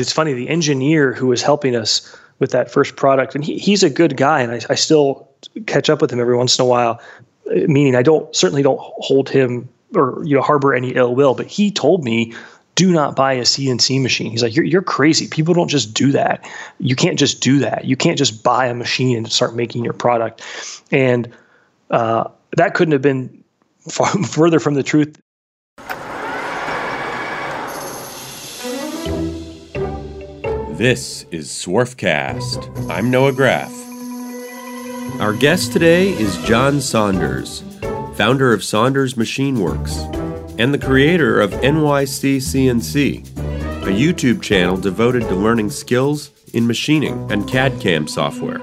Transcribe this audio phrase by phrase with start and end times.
[0.00, 3.82] It's funny, the engineer who was helping us with that first product, and he, he's
[3.82, 5.28] a good guy, and I, I still
[5.66, 7.00] catch up with him every once in a while.
[7.46, 11.46] Meaning, I don't certainly don't hold him or you know harbor any ill will, but
[11.46, 12.32] he told me
[12.80, 14.30] do not buy a CNC machine.
[14.30, 15.28] He's like, you're, you're crazy.
[15.28, 16.48] People don't just do that.
[16.78, 17.84] You can't just do that.
[17.84, 20.40] You can't just buy a machine and start making your product.
[20.90, 21.30] And
[21.90, 23.44] uh, that couldn't have been
[23.86, 25.20] far further from the truth.
[30.80, 32.88] This is Swarfcast.
[32.88, 33.70] I'm Noah Graff.
[35.20, 37.62] Our guest today is John Saunders,
[38.14, 39.98] founder of Saunders Machine Works
[40.58, 43.28] and the creator of NYC CNC,
[43.82, 48.60] a YouTube channel devoted to learning skills in machining and CAD CAM software.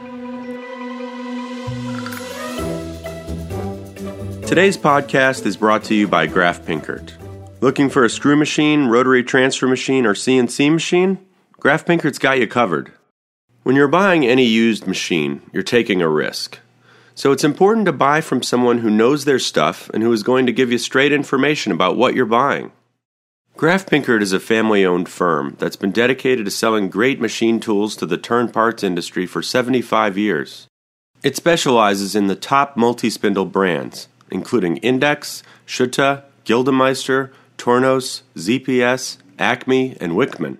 [4.48, 7.14] Today's podcast is brought to you by Graff-Pinkert.
[7.62, 11.20] Looking for a screw machine, rotary transfer machine, or CNC machine?
[11.60, 12.92] Graff-Pinkert's got you covered.
[13.64, 16.60] When you're buying any used machine, you're taking a risk.
[17.16, 20.46] So it's important to buy from someone who knows their stuff and who is going
[20.46, 22.72] to give you straight information about what you're buying.
[23.58, 28.06] Graff-Pinkert is a family owned firm that's been dedicated to selling great machine tools to
[28.06, 30.68] the turn parts industry for 75 years.
[31.24, 39.98] It specializes in the top multi spindle brands, including Index, Schutte, Gildemeister, Tornos, ZPS, Acme,
[40.00, 40.60] and Wickman.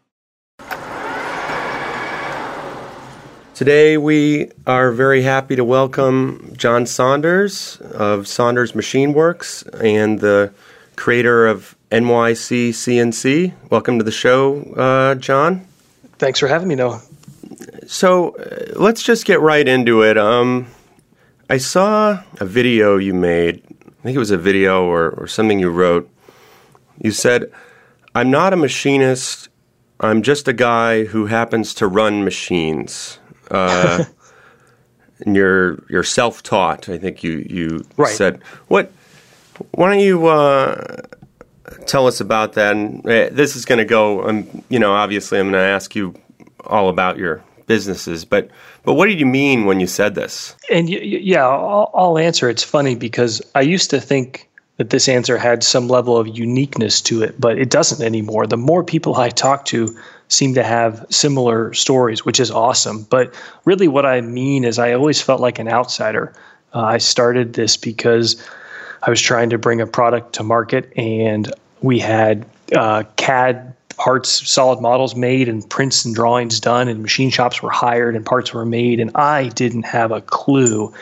[3.61, 10.51] Today, we are very happy to welcome John Saunders of Saunders Machine Works and the
[10.95, 13.53] creator of NYC CNC.
[13.69, 15.67] Welcome to the show, uh, John.
[16.17, 17.03] Thanks for having me, Noah.
[17.85, 20.17] So, uh, let's just get right into it.
[20.17, 20.65] Um,
[21.47, 23.61] I saw a video you made.
[23.69, 26.09] I think it was a video or, or something you wrote.
[26.97, 27.51] You said,
[28.15, 29.49] I'm not a machinist.
[29.99, 33.19] I'm just a guy who happens to run machines
[33.51, 34.05] uh,
[35.25, 36.89] and you're you're self taught.
[36.89, 38.15] I think you you right.
[38.15, 38.91] said what.
[39.71, 41.03] Why don't you uh,
[41.85, 42.75] tell us about that?
[42.75, 44.27] And uh, this is going to go.
[44.27, 46.15] Um, you know, obviously, I'm going to ask you
[46.65, 48.49] all about your businesses, but
[48.83, 50.55] but what did you mean when you said this?
[50.69, 52.49] And y- yeah, I'll, I'll answer.
[52.49, 57.01] It's funny because I used to think that this answer had some level of uniqueness
[57.01, 58.47] to it, but it doesn't anymore.
[58.47, 59.95] The more people I talk to,
[60.31, 63.03] seem to have similar stories, which is awesome.
[63.03, 63.33] But
[63.65, 66.33] really, what I mean is, I always felt like an outsider.
[66.73, 68.41] Uh, I started this because
[69.03, 74.49] I was trying to bring a product to market, and we had uh, CAD parts,
[74.49, 78.53] solid models made, and prints and drawings done, and machine shops were hired, and parts
[78.53, 80.93] were made, and I didn't have a clue.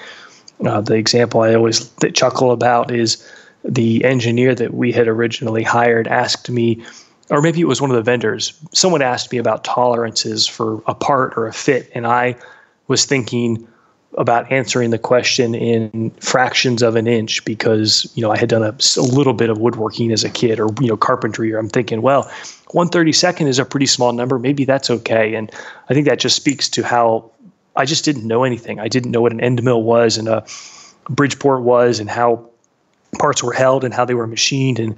[0.66, 3.26] Uh, the example I always chuckle about is
[3.64, 6.84] the engineer that we had originally hired asked me
[7.30, 8.54] or maybe it was one of the vendors.
[8.74, 12.36] Someone asked me about tolerances for a part or a fit, and I
[12.88, 13.68] was thinking
[14.18, 18.64] about answering the question in fractions of an inch because you know I had done
[18.64, 21.54] a, a little bit of woodworking as a kid or you know carpentry.
[21.54, 22.24] Or I'm thinking, well,
[22.70, 24.40] 132nd is a pretty small number.
[24.40, 25.36] Maybe that's okay.
[25.36, 25.52] And
[25.90, 27.32] I think that just speaks to how
[27.76, 28.80] I just didn't know anything.
[28.80, 30.46] I didn't know what an end mill was and a
[31.10, 32.50] Bridgeport was and how
[33.18, 34.96] parts were held and how they were machined and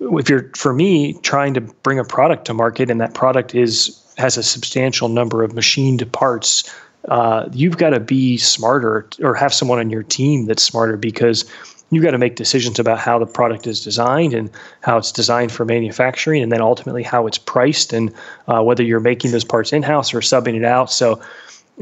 [0.00, 4.02] if you're for me trying to bring a product to market and that product is
[4.18, 6.72] has a substantial number of machined parts
[7.08, 11.44] uh, you've got to be smarter or have someone on your team that's smarter because
[11.90, 15.52] you've got to make decisions about how the product is designed and how it's designed
[15.52, 18.12] for manufacturing and then ultimately how it's priced and
[18.48, 20.90] uh, whether you're making those parts in-house or subbing it out.
[20.90, 21.20] So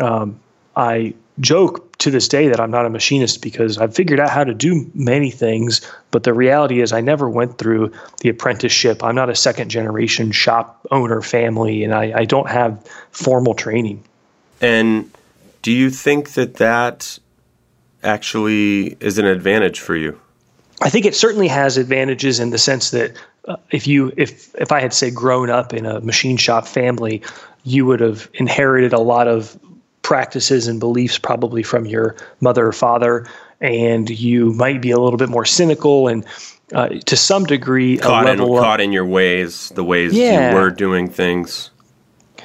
[0.01, 0.39] um,
[0.77, 4.45] i joke to this day that I'm not a machinist because I've figured out how
[4.45, 9.03] to do many things, but the reality is I never went through the apprenticeship.
[9.03, 14.05] I'm not a second generation shop owner family, and I, I don't have formal training.
[14.61, 15.11] And
[15.63, 17.19] do you think that that
[18.03, 20.21] actually is an advantage for you?
[20.83, 23.17] I think it certainly has advantages in the sense that
[23.47, 27.23] uh, if you if if I had say grown up in a machine shop family,
[27.65, 29.59] you would have inherited a lot of
[30.05, 33.27] practices and beliefs probably from your mother or father,
[33.61, 36.25] and you might be a little bit more cynical and
[36.73, 40.51] uh, to some degree caught, in, caught in your ways, the ways yeah.
[40.51, 41.71] you were doing things.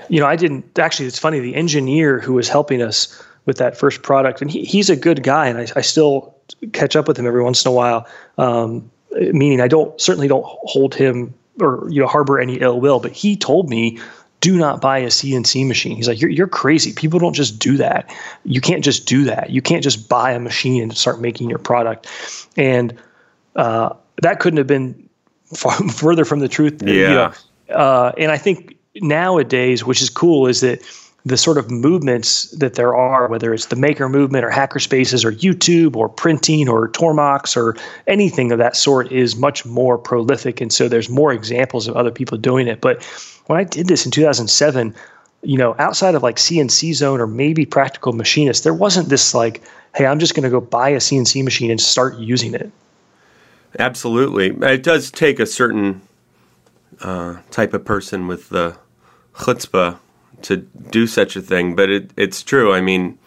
[0.09, 1.07] you know, I didn't actually.
[1.07, 1.39] It's funny.
[1.39, 5.23] The engineer who was helping us with that first product, and he, he's a good
[5.23, 6.35] guy, and I, I still
[6.73, 8.07] catch up with him every once in a while.
[8.37, 12.99] Um, meaning, I don't certainly don't hold him or you know harbor any ill will,
[12.99, 13.99] but he told me
[14.41, 15.95] do not buy a CNC machine.
[15.95, 16.93] He's like, you're, you're crazy.
[16.93, 18.09] People don't just do that.
[18.45, 19.49] You can't just do that.
[19.49, 22.07] You can't just buy a machine and start making your product.
[22.55, 22.97] And
[23.55, 25.09] uh, that couldn't have been
[25.53, 26.81] far further from the truth.
[26.81, 26.93] Yeah.
[26.93, 27.33] You know?
[27.75, 30.81] uh, and I think nowadays, which is cool, is that
[31.25, 35.31] the sort of movements that there are, whether it's the maker movement or hackerspaces or
[35.33, 37.75] YouTube or printing or Tormachs or
[38.07, 40.61] anything of that sort, is much more prolific.
[40.61, 42.79] And so there's more examples of other people doing it.
[42.79, 43.03] But
[43.47, 44.95] when I did this in 2007,
[45.41, 49.61] you know, outside of like CNC Zone or maybe Practical Machinist, there wasn't this like,
[49.95, 52.71] hey, I'm just going to go buy a CNC machine and start using it.
[53.77, 54.47] Absolutely.
[54.61, 56.01] It does take a certain
[57.01, 58.77] uh, type of person with the
[59.35, 59.99] chutzpah
[60.43, 62.73] to do such a thing, but it, it's true.
[62.73, 63.17] I mean,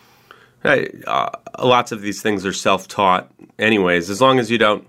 [0.65, 4.11] I, uh, lots of these things are self-taught, anyways.
[4.11, 4.87] As long as you don't,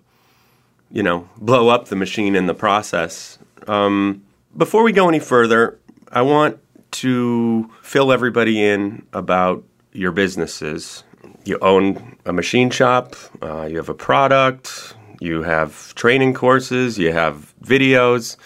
[0.91, 3.39] you know, blow up the machine in the process.
[3.67, 4.23] Um,
[4.55, 5.79] before we go any further,
[6.11, 6.59] I want
[6.91, 11.03] to fill everybody in about your businesses.
[11.45, 13.15] You own a machine shop.
[13.41, 14.95] Uh, you have a product.
[15.19, 16.99] You have training courses.
[16.99, 18.37] You have videos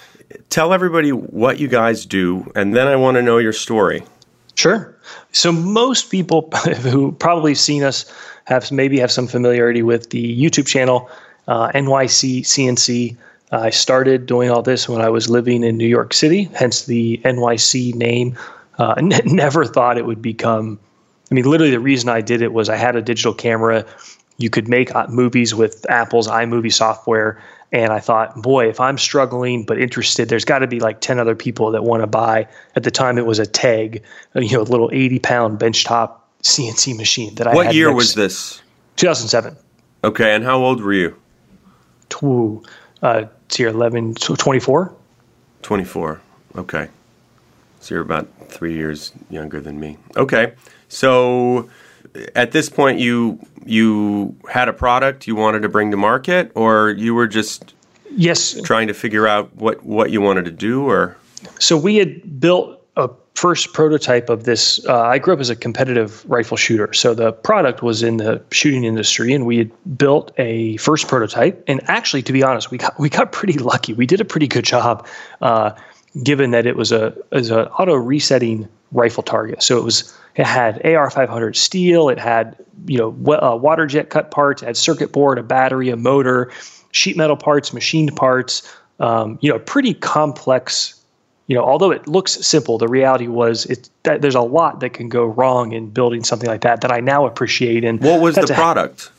[0.50, 4.04] tell everybody what you guys do, and then I want to know your story.
[4.56, 4.96] Sure.
[5.32, 6.50] So most people
[6.82, 8.12] who probably seen us
[8.46, 11.10] have maybe have some familiarity with the YouTube channel
[11.48, 13.16] uh, NYC CNC.
[13.52, 17.22] I started doing all this when I was living in New York City, hence the
[17.24, 18.38] NYC name.
[18.78, 20.80] Uh, n- never thought it would become.
[21.32, 23.86] I mean, literally, the reason I did it was I had a digital camera.
[24.38, 28.98] You could make uh, movies with Apple's iMovie software, and I thought, boy, if I'm
[28.98, 32.48] struggling but interested, there's got to be like 10 other people that want to buy.
[32.76, 34.02] At the time, it was a Taig,
[34.36, 38.62] you know, a little 80 pound benchtop CNC machine that I what year was this?
[38.96, 39.58] 2007.
[40.04, 40.34] Okay.
[40.34, 41.20] And how old were you?
[42.10, 42.64] Two,
[43.02, 44.94] uh, it's year 11, so 24.
[45.62, 46.22] 24.
[46.56, 46.88] Okay.
[47.82, 49.98] So you're about three years younger than me.
[50.16, 50.54] Okay.
[50.88, 51.70] So
[52.36, 56.92] at this point you you had a product you wanted to bring to market or
[56.92, 57.74] you were just
[58.12, 58.60] yes.
[58.62, 61.18] trying to figure out what what you wanted to do or?
[61.60, 65.56] So we had built a first prototype of this uh, i grew up as a
[65.56, 66.92] competitive rifle shooter.
[66.94, 71.64] So the product was in the shooting industry and we had built a first prototype.
[71.68, 73.94] And actually to be honest we got we got pretty lucky.
[73.94, 75.06] We did a pretty good job
[75.42, 75.72] uh,
[76.24, 79.62] given that it was a as an auto resetting rifle target.
[79.62, 82.10] So it was it had AR500 steel.
[82.10, 82.56] It had
[82.86, 84.62] you know uh, water jet cut parts.
[84.62, 86.52] It had circuit board, a battery, a motor,
[86.92, 88.74] sheet metal parts, machined parts.
[89.00, 90.94] Um, you know, pretty complex.
[91.48, 94.94] You know, although it looks simple, the reality was it that there's a lot that
[94.94, 97.84] can go wrong in building something like that that I now appreciate.
[97.84, 99.12] And what was the product?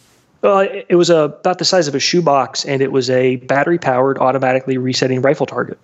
[0.45, 4.19] Uh, it was a, about the size of a shoebox, and it was a battery-powered,
[4.19, 5.79] automatically resetting rifle target.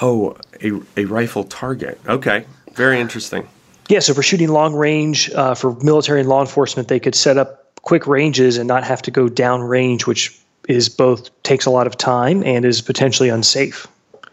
[0.00, 2.00] Oh, a, a rifle target.
[2.08, 3.46] Okay, very interesting.
[3.88, 7.36] Yeah, so for shooting long range, uh, for military and law enforcement, they could set
[7.36, 10.38] up quick ranges and not have to go down range, which
[10.68, 13.86] is both takes a lot of time and is potentially unsafe.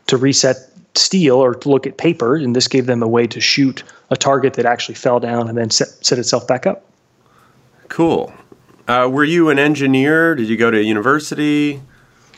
[0.08, 0.58] To reset
[0.96, 4.18] steel or to look at paper, and this gave them a way to shoot a
[4.18, 6.86] target that actually fell down and then set, set itself back up.
[7.88, 8.34] Cool.
[8.88, 10.36] Uh, were you an engineer?
[10.36, 11.82] Did you go to university?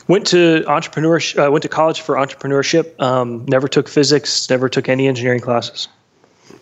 [0.06, 1.46] Went to entrepreneurship.
[1.46, 3.00] Uh, went to college for entrepreneurship.
[3.00, 4.48] Um, never took physics.
[4.50, 5.88] Never took any engineering classes.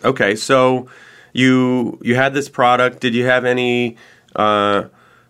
[0.03, 0.87] Okay, so
[1.33, 2.99] you you had this product.
[2.99, 3.97] Did you have any
[4.35, 4.85] uh,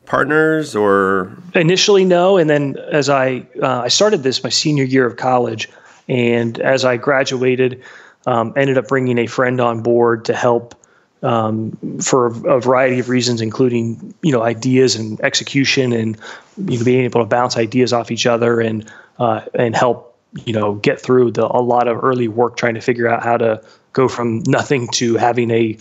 [0.06, 2.38] partners or initially no?
[2.38, 5.70] And then as I uh, I started this my senior year of college,
[6.08, 7.82] and as I graduated,
[8.26, 10.76] um, ended up bringing a friend on board to help.
[11.22, 16.18] Um, for a variety of reasons, including you know ideas and execution, and
[16.58, 20.52] you know being able to bounce ideas off each other and uh, and help you
[20.52, 23.64] know get through the a lot of early work trying to figure out how to
[23.94, 25.78] go from nothing to having a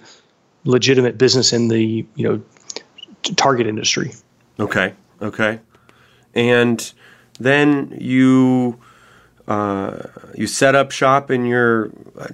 [0.64, 2.42] legitimate business in the you know
[3.36, 4.12] target industry.
[4.60, 4.94] Okay.
[5.20, 5.60] Okay.
[6.34, 6.92] And
[7.38, 8.78] then you
[9.48, 10.02] uh,
[10.34, 12.28] you set up shop in your uh,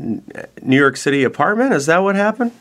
[0.62, 1.72] New York City apartment.
[1.72, 2.52] Is that what happened?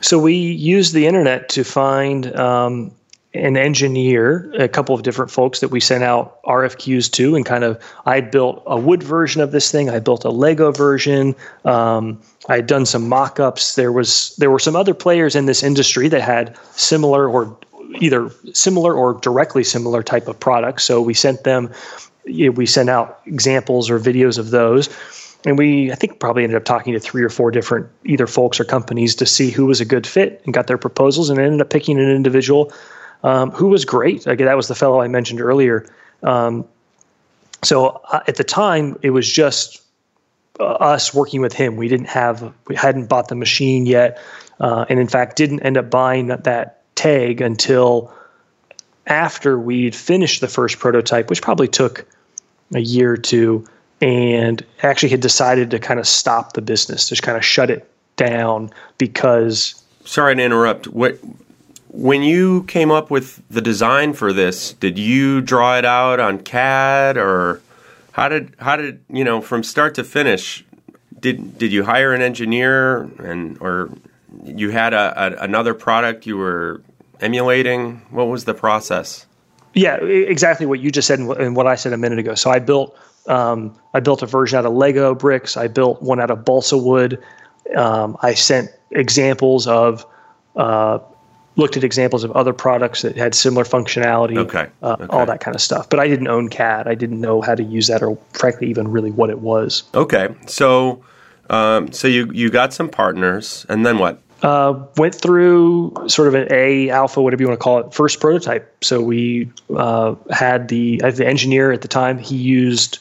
[0.00, 2.92] So we used the internet to find um,
[3.34, 7.64] an engineer, a couple of different folks that we sent out RFQs to, and kind
[7.64, 9.88] of I built a wood version of this thing.
[9.88, 11.34] I built a Lego version.
[11.64, 13.74] Um, I had done some mock-ups.
[13.74, 17.56] There was there were some other players in this industry that had similar or
[18.00, 20.84] either similar or directly similar type of products.
[20.84, 21.70] So we sent them,
[22.24, 24.88] we sent out examples or videos of those.
[25.44, 28.60] and we I think probably ended up talking to three or four different either folks
[28.60, 31.60] or companies to see who was a good fit and got their proposals and ended
[31.60, 32.72] up picking an individual
[33.22, 34.26] um, who was great.
[34.26, 35.86] Again, that was the fellow I mentioned earlier.
[36.22, 36.64] Um,
[37.62, 39.82] so uh, at the time, it was just
[40.60, 41.76] uh, us working with him.
[41.76, 44.20] We didn't have we hadn't bought the machine yet,
[44.60, 48.12] uh, and in fact didn't end up buying that, that Taig until
[49.06, 52.06] after we'd finished the first prototype, which probably took
[52.74, 53.66] a year or two
[54.00, 57.88] and actually had decided to kind of stop the business, just kind of shut it
[58.16, 59.80] down because.
[60.04, 60.88] Sorry to interrupt.
[60.88, 61.18] What
[61.92, 66.38] when you came up with the design for this, did you draw it out on
[66.38, 67.60] CAD or
[68.12, 70.64] how did how did you know from start to finish?
[71.20, 73.90] Did did you hire an engineer and or
[74.42, 76.82] you had a, a another product you were
[77.20, 78.02] emulating?
[78.10, 79.26] What was the process?
[79.74, 82.34] Yeah, exactly what you just said and what I said a minute ago.
[82.34, 85.56] So I built um, I built a version out of Lego bricks.
[85.56, 87.22] I built one out of balsa wood.
[87.76, 90.04] Um, I sent examples of,
[90.56, 90.98] uh,
[91.56, 94.36] looked at examples of other products that had similar functionality.
[94.38, 94.68] Okay.
[94.82, 95.06] Uh, okay.
[95.10, 95.88] All that kind of stuff.
[95.88, 96.88] But I didn't own CAD.
[96.88, 99.82] I didn't know how to use that, or frankly, even really what it was.
[99.94, 100.34] Okay.
[100.46, 101.04] So,
[101.50, 104.20] um, so you you got some partners, and then what?
[104.42, 108.18] Uh, went through sort of an A alpha, whatever you want to call it, first
[108.18, 108.74] prototype.
[108.82, 112.18] So we uh, had the the engineer at the time.
[112.18, 112.98] He used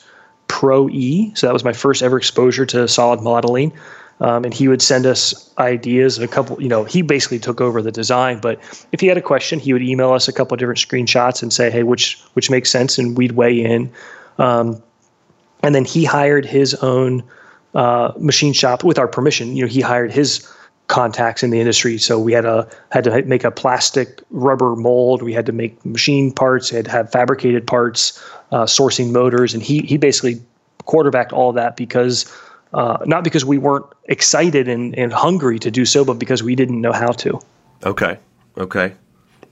[0.47, 1.33] Pro E.
[1.35, 3.73] So that was my first ever exposure to solid modeling.
[4.21, 6.19] Um, and he would send us ideas.
[6.19, 8.39] A couple, you know, he basically took over the design.
[8.39, 8.59] But
[8.91, 11.71] if he had a question, he would email us a couple different screenshots and say,
[11.71, 13.91] "Hey, which which makes sense?" And we'd weigh in.
[14.37, 14.81] Um,
[15.63, 17.23] and then he hired his own
[17.73, 19.55] uh, machine shop with our permission.
[19.55, 20.47] You know, he hired his
[20.87, 21.97] contacts in the industry.
[21.97, 25.23] So we had a had to make a plastic rubber mold.
[25.23, 26.69] We had to make machine parts.
[26.69, 30.41] Had to have fabricated parts, uh, sourcing motors, and he he basically
[30.85, 32.25] quarterbacked all that because
[32.73, 36.55] uh, not because we weren't excited and, and hungry to do so, but because we
[36.55, 37.39] didn't know how to.
[37.83, 38.17] Okay.
[38.57, 38.93] Okay.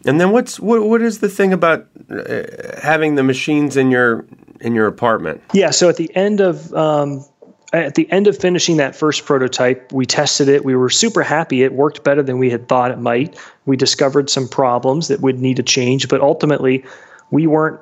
[0.05, 2.43] And then what's what what is the thing about uh,
[2.81, 4.25] having the machines in your
[4.61, 5.41] in your apartment?
[5.53, 5.71] Yeah.
[5.71, 7.25] So at the end of um,
[7.73, 10.63] at the end of finishing that first prototype, we tested it.
[10.63, 11.63] We were super happy.
[11.63, 13.37] It worked better than we had thought it might.
[13.65, 16.83] We discovered some problems that would need to change, but ultimately,
[17.31, 17.79] we weren't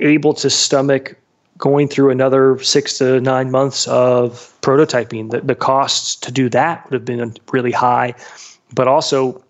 [0.00, 1.16] able to stomach
[1.58, 5.30] going through another six to nine months of prototyping.
[5.30, 8.14] The, the costs to do that would have been really high,
[8.72, 9.44] but also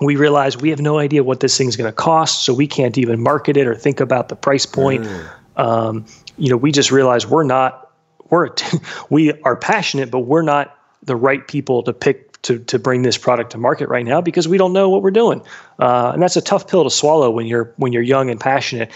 [0.00, 2.98] we realized we have no idea what this thing's going to cost, so we can't
[2.98, 5.04] even market it or think about the price point.
[5.04, 5.30] Mm.
[5.56, 7.90] Um, you know, we just realized we're not
[8.30, 8.50] we're
[9.10, 13.16] we are passionate, but we're not the right people to pick to to bring this
[13.16, 15.42] product to market right now because we don't know what we're doing,
[15.78, 18.90] uh, and that's a tough pill to swallow when you're when you're young and passionate.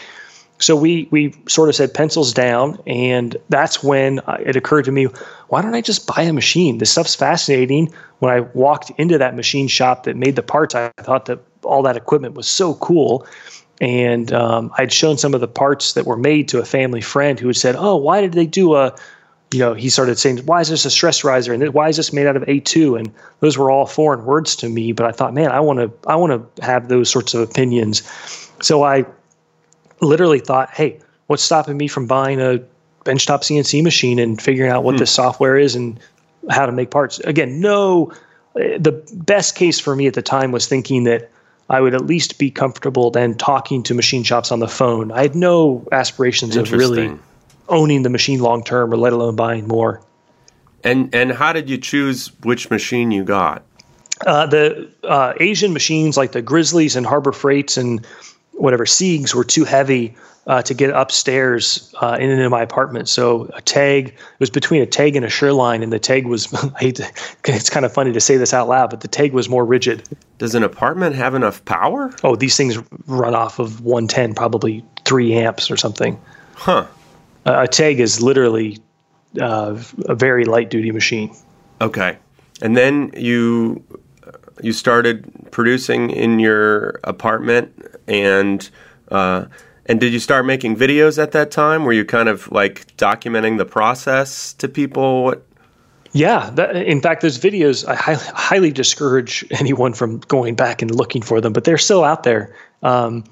[0.60, 5.04] So we we sort of said pencils down, and that's when it occurred to me,
[5.48, 6.78] why don't I just buy a machine?
[6.78, 7.92] This stuff's fascinating.
[8.18, 11.82] When I walked into that machine shop that made the parts, I thought that all
[11.82, 13.26] that equipment was so cool.
[13.80, 17.40] And um, I'd shown some of the parts that were made to a family friend
[17.40, 18.94] who had said, "Oh, why did they do a
[19.52, 22.12] you know, he started saying, "Why is this a stress riser?" and "Why is this
[22.12, 24.92] made out of A2?" And those were all foreign words to me.
[24.92, 28.02] But I thought, man, I want to, I want to have those sorts of opinions.
[28.60, 29.06] So I
[30.00, 32.58] literally thought, hey, what's stopping me from buying a
[33.04, 34.98] benchtop CNC machine and figuring out what hmm.
[34.98, 35.98] this software is and
[36.50, 37.18] how to make parts?
[37.20, 38.12] Again, no.
[38.54, 41.30] The best case for me at the time was thinking that
[41.68, 45.12] I would at least be comfortable then talking to machine shops on the phone.
[45.12, 47.16] I had no aspirations of really
[47.68, 50.02] owning the machine long term, or let alone buying more.
[50.82, 53.62] And and how did you choose which machine you got?
[54.26, 58.04] Uh, the uh, Asian machines like the Grizzlies and Harbor Freights and
[58.60, 60.14] whatever Siegs were too heavy
[60.46, 63.08] uh, to get upstairs uh, in into my apartment.
[63.08, 66.52] So a Taig it was between a Taig and a Sherline, and the Taig was.
[66.54, 67.10] I hate to,
[67.44, 70.08] it's kind of funny to say this out loud, but the Taig was more rigid.
[70.38, 72.12] Does an apartment have enough power?
[72.24, 76.20] Oh, these things run off of 110, probably three amps or something.
[76.54, 76.86] Huh
[77.44, 78.78] a Taig is literally
[79.40, 81.34] uh, a very light duty machine.
[81.80, 82.18] Okay,
[82.60, 83.82] and then you
[84.62, 87.72] you started producing in your apartment,
[88.10, 88.68] and
[89.10, 89.46] uh,
[89.86, 91.84] and did you start making videos at that time?
[91.84, 95.24] Were you kind of like documenting the process to people?
[95.24, 95.46] What?
[96.12, 100.94] Yeah, that, in fact, those videos I highly, highly, discourage anyone from going back and
[100.94, 102.54] looking for them, but they're still out there.
[102.82, 103.24] Um,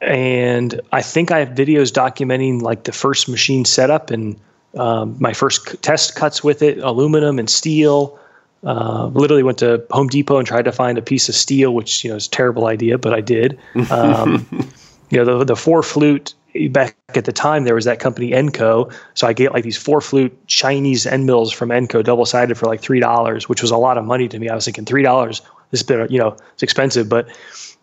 [0.00, 4.38] and I think I have videos documenting like the first machine setup and
[4.76, 8.18] um, my first c- test cuts with it, aluminum and steel.
[8.64, 12.02] Uh, literally went to Home Depot and tried to find a piece of steel, which
[12.02, 13.58] you know is a terrible idea, but I did.
[13.90, 14.46] Um,
[15.10, 16.34] you know, the the four flute
[16.70, 20.00] back at the time there was that company Enco, so I get like these four
[20.00, 23.76] flute Chinese end mills from Enco, double sided for like three dollars, which was a
[23.76, 24.48] lot of money to me.
[24.48, 27.28] I was thinking three dollars, this bit you know it's expensive, but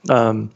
[0.10, 0.52] um,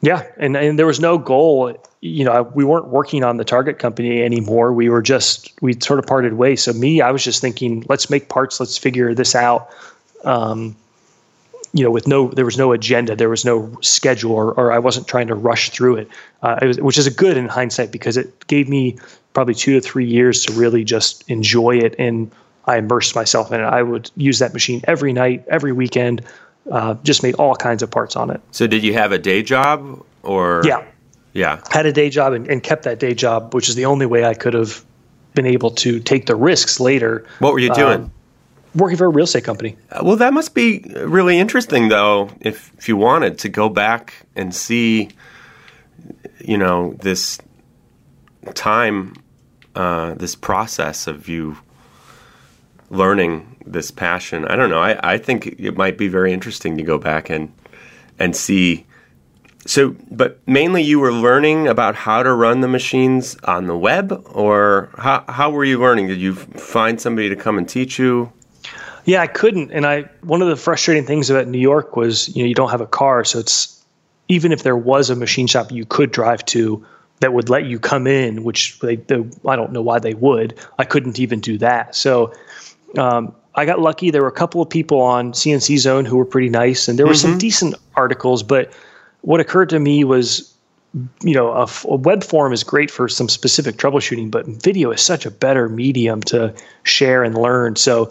[0.00, 1.74] yeah, and and there was no goal.
[2.00, 4.72] You know, we weren't working on the target company anymore.
[4.72, 6.62] We were just we sort of parted ways.
[6.62, 9.70] So me, I was just thinking, let's make parts, let's figure this out.
[10.24, 10.76] Um,
[11.72, 14.78] you know, with no, there was no agenda, there was no schedule, or, or I
[14.78, 16.08] wasn't trying to rush through it,
[16.42, 18.98] uh, it was, which is a good in hindsight because it gave me
[19.34, 22.30] probably two to three years to really just enjoy it, and
[22.64, 23.64] I immersed myself in it.
[23.64, 26.22] I would use that machine every night, every weekend,
[26.70, 28.40] uh, just made all kinds of parts on it.
[28.50, 30.84] So, did you have a day job, or yeah,
[31.32, 34.06] yeah, had a day job and, and kept that day job, which is the only
[34.06, 34.84] way I could have
[35.36, 37.24] been able to take the risks later.
[37.38, 38.00] What were you doing?
[38.00, 38.12] Um,
[38.74, 39.76] working for a real estate company.
[39.92, 44.26] Uh, well, that must be really interesting, though, if, if you wanted to go back
[44.34, 45.10] and see,
[46.40, 47.38] you know, this
[48.54, 49.14] time,
[49.76, 51.58] uh, this process of you
[52.90, 54.44] learning this passion.
[54.46, 54.80] I don't know.
[54.80, 57.52] I, I think it might be very interesting to go back and
[58.18, 58.86] and see.
[59.66, 64.22] So, but mainly you were learning about how to run the machines on the web,
[64.32, 66.06] or how how were you learning?
[66.06, 68.32] Did you find somebody to come and teach you?
[69.04, 69.72] Yeah, I couldn't.
[69.72, 72.70] And I one of the frustrating things about New York was, you know, you don't
[72.70, 73.84] have a car, so it's
[74.28, 76.84] even if there was a machine shop you could drive to
[77.20, 80.58] that would let you come in, which they, they I don't know why they would.
[80.78, 81.94] I couldn't even do that.
[81.94, 82.32] So
[82.98, 84.10] um, I got lucky.
[84.10, 87.06] There were a couple of people on CNC Zone who were pretty nice, and there
[87.06, 87.30] were mm-hmm.
[87.30, 88.42] some decent articles.
[88.42, 88.72] But
[89.22, 90.54] what occurred to me was,
[91.22, 95.00] you know, a, a, web form is great for some specific troubleshooting, but video is
[95.00, 97.76] such a better medium to share and learn.
[97.76, 98.10] So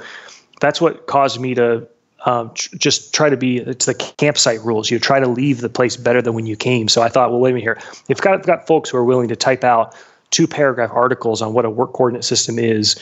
[0.61, 1.87] that's what caused me to
[2.25, 5.69] um, tr- just try to be it's the campsite rules you try to leave the
[5.69, 8.19] place better than when you came so i thought well wait a minute here if
[8.19, 9.95] got, I've got folks who are willing to type out
[10.31, 12.95] two paragraph articles on what a work coordinate system is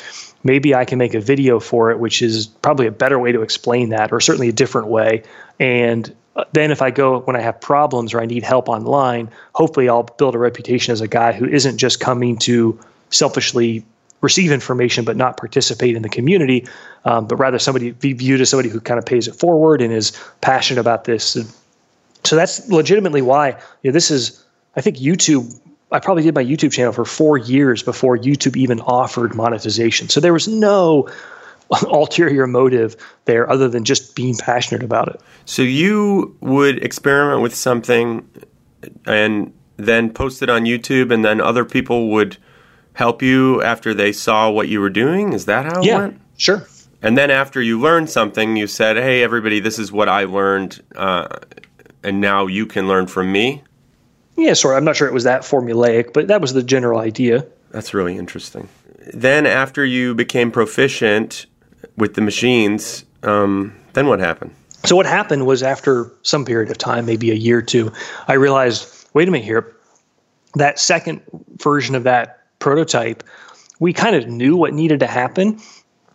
[0.43, 3.41] maybe i can make a video for it which is probably a better way to
[3.41, 5.23] explain that or certainly a different way
[5.59, 9.29] and uh, then if i go when i have problems or i need help online
[9.53, 13.85] hopefully i'll build a reputation as a guy who isn't just coming to selfishly
[14.23, 16.65] receive information but not participate in the community,
[17.05, 19.93] um, but rather somebody be viewed as somebody who kind of pays it forward and
[19.93, 21.37] is passionate about this.
[22.23, 23.49] So that's legitimately why
[23.83, 24.39] you know, this is.
[24.75, 25.59] I think YouTube.
[25.93, 30.09] I probably did my YouTube channel for four years before YouTube even offered monetization.
[30.09, 31.07] So there was no
[31.83, 35.21] ulterior motive there other than just being passionate about it.
[35.45, 38.27] So you would experiment with something
[39.05, 42.37] and then post it on YouTube, and then other people would
[42.93, 45.33] help you after they saw what you were doing?
[45.33, 46.21] Is that how it yeah, went?
[46.37, 46.65] Sure.
[47.01, 50.81] And then after you learned something, you said, "Hey, everybody, this is what I learned,
[50.95, 51.27] uh,
[52.03, 53.63] and now you can learn from me."
[54.35, 57.45] Yeah, sorry, I'm not sure it was that formulaic, but that was the general idea.
[57.71, 58.67] That's really interesting.
[59.13, 61.45] Then, after you became proficient
[61.97, 64.53] with the machines, um, then what happened?
[64.85, 67.91] So, what happened was after some period of time, maybe a year or two,
[68.27, 69.75] I realized, wait a minute here,
[70.55, 71.21] that second
[71.57, 73.23] version of that prototype,
[73.79, 75.59] we kind of knew what needed to happen.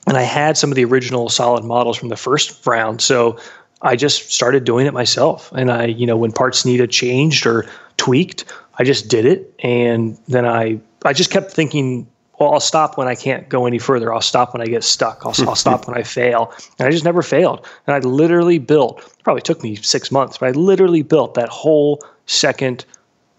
[0.07, 3.03] And I had some of the original solid models from the first round.
[3.03, 3.39] So
[3.83, 5.53] I just started doing it myself.
[5.53, 7.67] And I, you know, when parts needed changed or
[7.99, 8.47] tweaked,
[8.79, 9.53] I just did it.
[9.63, 12.07] And then I, I just kept thinking,
[12.41, 14.15] well, I'll stop when I can't go any further.
[14.15, 15.27] I'll stop when I get stuck.
[15.27, 16.53] I'll, I'll stop when I fail.
[16.79, 17.67] And I just never failed.
[17.87, 22.03] And I literally built, probably took me six months, but I literally built that whole
[22.27, 22.87] second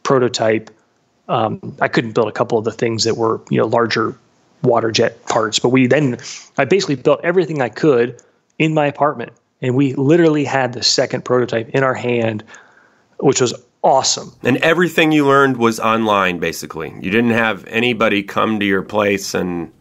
[0.04, 0.70] prototype
[1.30, 4.18] um, I couldn't build a couple of the things that were you know larger
[4.64, 6.18] water jet parts, but we then
[6.58, 8.22] I basically built everything I could
[8.58, 12.44] in my apartment, and we literally had the second prototype in our hand,
[13.20, 14.34] which was awesome.
[14.44, 16.94] And everything you learned was online, basically.
[17.02, 19.72] You didn't have anybody come to your place, and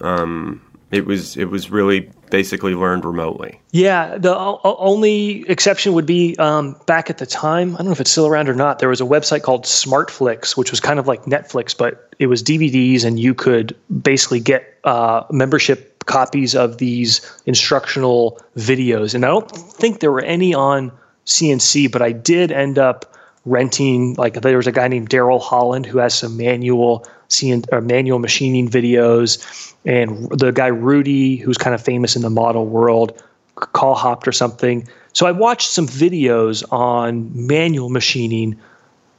[0.00, 3.60] um, it was it was really basically learned remotely.
[3.70, 7.74] Yeah, the o- only exception would be um, back at the time.
[7.74, 8.80] I don't know if it's still around or not.
[8.80, 12.42] There was a website called SmartFlix, which was kind of like Netflix, but it was
[12.42, 19.14] DVDs, and you could basically get uh, membership copies of these instructional videos.
[19.14, 20.92] And I don't think there were any on
[21.26, 24.14] CNC, but I did end up renting.
[24.14, 28.18] Like there was a guy named Darrell Holland who has some manual CN, uh, manual
[28.18, 33.22] machining videos and the guy Rudy, who's kind of famous in the model world,
[33.56, 34.86] Kouhoupt or something.
[35.12, 38.58] So I watched some videos on manual machining.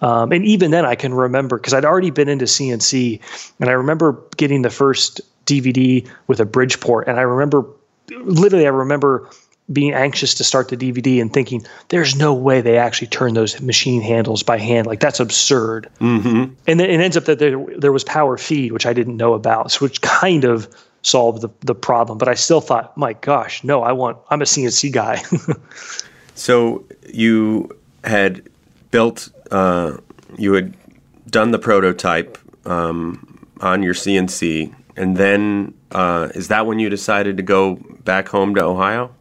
[0.01, 3.19] Um, and even then, I can remember because I'd already been into CNC,
[3.59, 7.65] and I remember getting the first DVD with a Bridgeport, and I remember
[8.09, 9.27] literally, I remember
[9.71, 13.60] being anxious to start the DVD and thinking, there's no way they actually turn those
[13.62, 14.86] machine handles by hand.
[14.86, 15.89] Like that's absurd.
[15.99, 16.54] Mm-hmm.
[16.67, 19.34] And then it ends up that there, there was power feed, which I didn't know
[19.34, 20.67] about, so which kind of
[21.01, 22.17] solved the, the problem.
[22.17, 25.23] But I still thought, my gosh, no, I want, I'm a CNC guy.
[26.36, 28.47] so you had
[28.91, 29.97] built, uh,
[30.38, 30.75] you had
[31.30, 37.38] done the prototype um, on your CNC, and then uh, is that when you decided
[37.38, 39.13] to go back home to Ohio?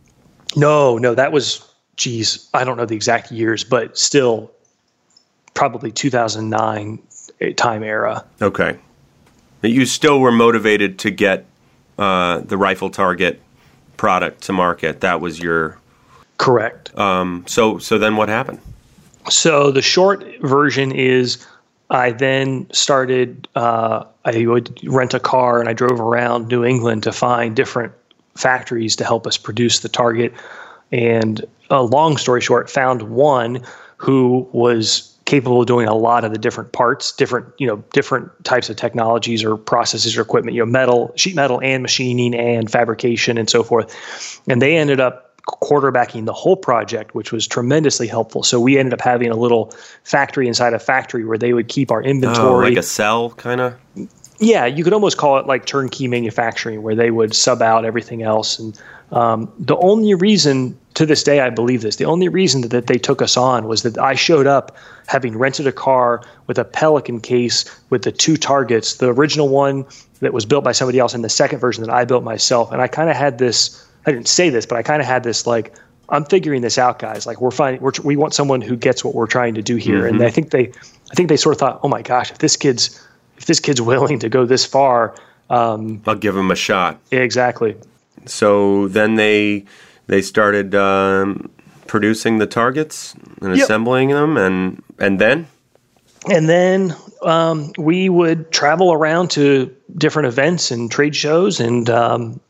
[0.57, 4.51] No, no, that was, geez, I don't know the exact years, but still
[5.55, 6.99] probably 2009
[7.57, 8.25] time era.
[8.43, 8.79] Okay.
[9.63, 11.47] You still were motivated to get
[11.99, 13.41] uh, the rifle target
[13.97, 15.01] product to market.
[15.01, 15.79] That was your
[16.39, 16.97] correct.
[16.99, 18.61] Um, so, so then what happened?
[19.31, 21.47] So the short version is
[21.89, 23.49] I then started.
[23.55, 27.93] Uh, I would rent a car and I drove around New England to find different
[28.37, 30.33] factories to help us produce the target.
[30.93, 33.63] And a long story short, found one
[33.97, 38.31] who was capable of doing a lot of the different parts, different you know different
[38.45, 42.71] types of technologies or processes or equipment, you know metal, sheet metal, and machining and
[42.71, 44.41] fabrication and so forth.
[44.49, 48.43] And they ended up quarterbacking the whole project, which was tremendously helpful.
[48.43, 51.91] So we ended up having a little factory inside a factory where they would keep
[51.91, 53.75] our inventory, oh, like a cell kind of.
[54.39, 58.23] Yeah, you could almost call it like turnkey manufacturing, where they would sub out everything
[58.23, 58.59] else.
[58.59, 58.81] And
[59.13, 62.99] um, the only reason to this day I believe this, the only reason that, they
[62.99, 67.21] took us on was that I showed up having rented a car with a Pelican
[67.21, 69.85] case with the two targets, the original one
[70.21, 72.73] that was built by somebody else, and the second version that I built myself.
[72.73, 75.25] And I kind of had this I didn't say this, but I kind of had
[75.25, 75.75] this like,
[76.11, 77.27] I'm figuring this out, guys.
[77.27, 80.03] Like we're finding, we're, we want someone who gets what we're trying to do here.
[80.03, 80.17] Mm-hmm.
[80.17, 80.69] And I think they,
[81.11, 83.01] I think they sort of thought, oh my gosh, if this kid's,
[83.45, 85.15] if this kid's willing to go this far,
[85.51, 86.99] um, I'll give him a shot.
[87.11, 87.77] Exactly.
[88.25, 89.67] So then they,
[90.07, 91.51] they started um,
[91.87, 93.65] producing the targets and yep.
[93.65, 95.47] assembling them, and and then,
[96.33, 102.41] and then um, we would travel around to different events and trade shows and um,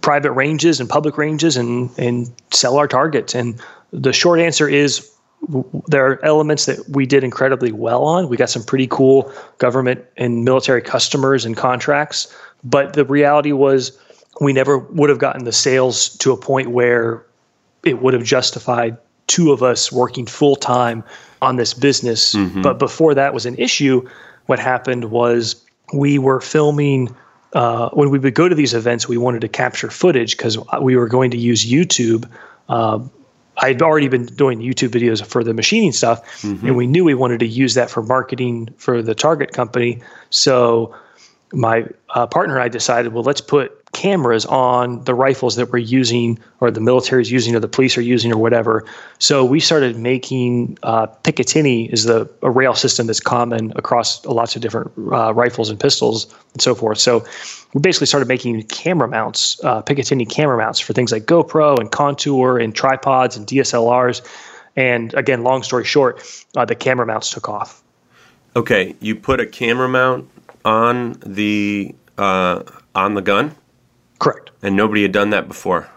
[0.00, 3.34] private ranges and public ranges and and sell our targets.
[3.34, 3.60] And
[3.92, 5.11] the short answer is
[5.88, 8.28] there are elements that we did incredibly well on.
[8.28, 13.98] We got some pretty cool government and military customers and contracts, but the reality was
[14.40, 17.24] we never would have gotten the sales to a point where
[17.84, 21.02] it would have justified two of us working full time
[21.40, 22.34] on this business.
[22.34, 22.62] Mm-hmm.
[22.62, 24.08] But before that was an issue,
[24.46, 27.14] what happened was we were filming
[27.52, 30.96] uh, when we would go to these events, we wanted to capture footage because we
[30.96, 32.28] were going to use YouTube.
[32.68, 33.00] Uh,
[33.58, 36.66] I had already been doing YouTube videos for the machining stuff, mm-hmm.
[36.66, 40.00] and we knew we wanted to use that for marketing for the target company.
[40.30, 40.94] So
[41.52, 45.78] my uh, partner and I decided, well, let's put cameras on the rifles that we're
[45.78, 48.84] using or the military is using or the police are using or whatever.
[49.18, 54.56] So we started making uh, Picatinny is the a rail system that's common across lots
[54.56, 56.98] of different uh, rifles and pistols and so forth.
[56.98, 57.24] So
[57.74, 61.90] we basically started making camera mounts, uh, Picatinny camera mounts for things like GoPro and
[61.90, 64.22] Contour and tripods and DSLRs.
[64.74, 66.22] And again, long story short,
[66.56, 67.82] uh, the camera mounts took off.
[68.56, 70.30] Okay, you put a camera mount
[70.64, 72.62] on the uh,
[72.94, 73.54] on the gun.
[74.22, 74.52] Correct.
[74.62, 75.90] And nobody had done that before.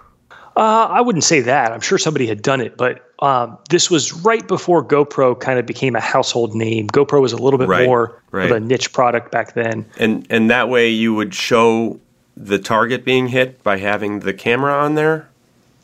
[0.57, 1.71] Uh, I wouldn't say that.
[1.71, 5.65] I'm sure somebody had done it, but um, this was right before GoPro kind of
[5.65, 6.87] became a household name.
[6.87, 8.49] GoPro was a little bit right, more right.
[8.49, 9.85] of a niche product back then.
[9.99, 11.99] And and that way you would show
[12.35, 15.29] the target being hit by having the camera on there.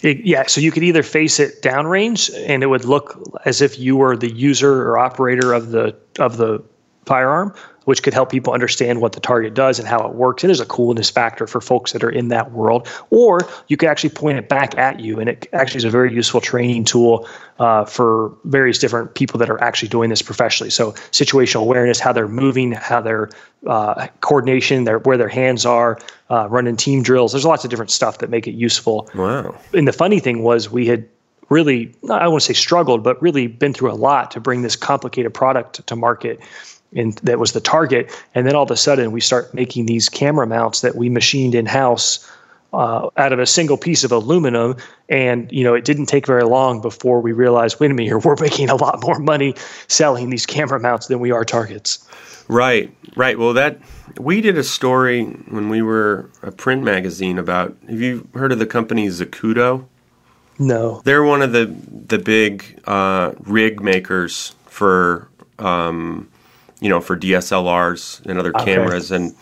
[0.01, 3.77] It, yeah, so you could either face it downrange, and it would look as if
[3.77, 6.63] you were the user or operator of the of the
[7.05, 7.53] firearm,
[7.85, 10.43] which could help people understand what the target does and how it works.
[10.43, 12.87] And there's a coolness factor for folks that are in that world.
[13.09, 16.13] Or you could actually point it back at you, and it actually is a very
[16.13, 17.27] useful training tool
[17.59, 20.69] uh, for various different people that are actually doing this professionally.
[20.69, 23.29] So situational awareness, how they're moving, how their
[23.67, 27.31] uh, coordination, their where their hands are, uh, running team drills.
[27.31, 29.09] There's lots of different stuff that make it useful.
[29.15, 29.55] Wow.
[29.73, 31.07] And the funny thing was we had
[31.49, 34.75] really, I want to say struggled, but really been through a lot to bring this
[34.75, 36.39] complicated product to market
[36.95, 38.11] and that was the target.
[38.35, 41.55] And then all of a sudden, we start making these camera mounts that we machined
[41.55, 42.29] in house
[42.73, 44.75] uh, out of a single piece of aluminum.
[45.09, 48.19] And you know, it didn't take very long before we realized, wait a minute, here
[48.23, 49.55] we're making a lot more money
[49.87, 52.07] selling these camera mounts than we are targets.
[52.47, 53.37] Right, right.
[53.37, 53.79] Well, that
[54.19, 57.75] we did a story when we were a print magazine about.
[57.89, 59.85] Have you heard of the company Zacuto?
[60.59, 61.73] No, they're one of the
[62.07, 66.29] the big uh, rig makers for um,
[66.81, 68.65] you know, for DSLRs and other okay.
[68.65, 69.11] cameras.
[69.11, 69.33] And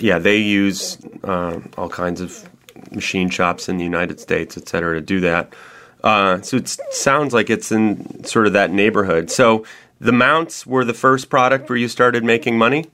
[0.00, 2.46] yeah, they use uh, all kinds of
[2.92, 5.54] machine shops in the United States, et cetera, to do that.
[6.02, 9.30] Uh, so it sounds like it's in sort of that neighborhood.
[9.30, 9.64] So
[10.00, 12.86] the mounts were the first product where you started making money.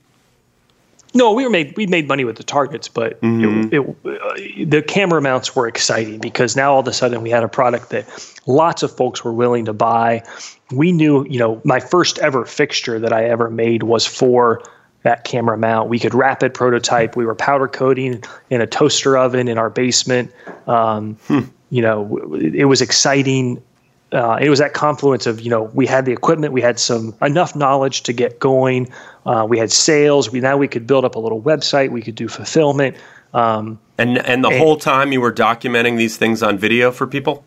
[1.13, 3.73] No, we were made we made money with the targets, but mm-hmm.
[3.73, 7.29] it, it, uh, the camera mounts were exciting because now all of a sudden we
[7.29, 8.05] had a product that
[8.45, 10.23] lots of folks were willing to buy.
[10.71, 14.61] We knew, you know, my first ever fixture that I ever made was for
[15.03, 15.89] that camera mount.
[15.89, 17.15] We could rapid prototype.
[17.15, 20.31] We were powder coating in a toaster oven in our basement.
[20.67, 21.41] Um, hmm.
[21.69, 23.61] You know, it was exciting
[24.11, 27.13] uh, it was that confluence of you know we had the equipment, we had some
[27.21, 28.87] enough knowledge to get going,
[29.27, 30.31] uh, we had sales.
[30.31, 32.97] We now we could build up a little website, we could do fulfillment.
[33.33, 37.05] Um, and and the and, whole time you were documenting these things on video for
[37.05, 37.43] people.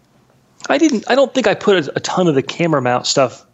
[0.69, 1.05] I didn't.
[1.09, 3.47] I don't think I put a, a ton of the camera mount stuff.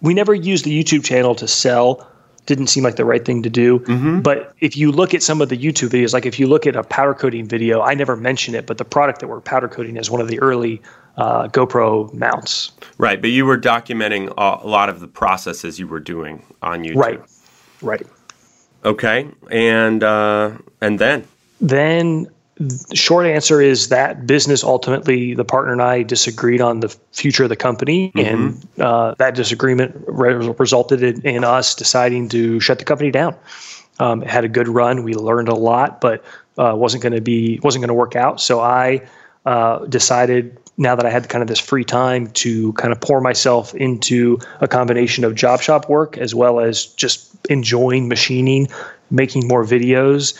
[0.00, 2.10] We never used the YouTube channel to sell
[2.46, 3.78] didn't seem like the right thing to do.
[3.80, 4.20] Mm-hmm.
[4.20, 6.76] But if you look at some of the YouTube videos, like if you look at
[6.76, 9.96] a powder coating video, I never mention it, but the product that we're powder coating
[9.96, 10.82] is one of the early
[11.16, 12.72] uh, GoPro mounts.
[12.98, 16.96] Right, but you were documenting a lot of the processes you were doing on YouTube.
[16.96, 17.20] Right,
[17.84, 18.06] right.
[18.84, 21.26] Okay, and uh, and then
[21.60, 26.88] then the short answer is that business ultimately the partner and I disagreed on the
[27.12, 28.28] future of the company, mm-hmm.
[28.28, 33.34] and uh, that disagreement re- resulted in, in, us deciding to shut the company down.
[33.98, 35.02] Um, it had a good run.
[35.02, 36.24] We learned a lot, but
[36.58, 38.40] uh, wasn't going to be wasn't going to work out.
[38.40, 39.02] So I
[39.46, 43.20] uh, decided now that I had kind of this free time to kind of pour
[43.20, 48.68] myself into a combination of job shop work as well as just enjoying machining,
[49.10, 50.34] making more videos.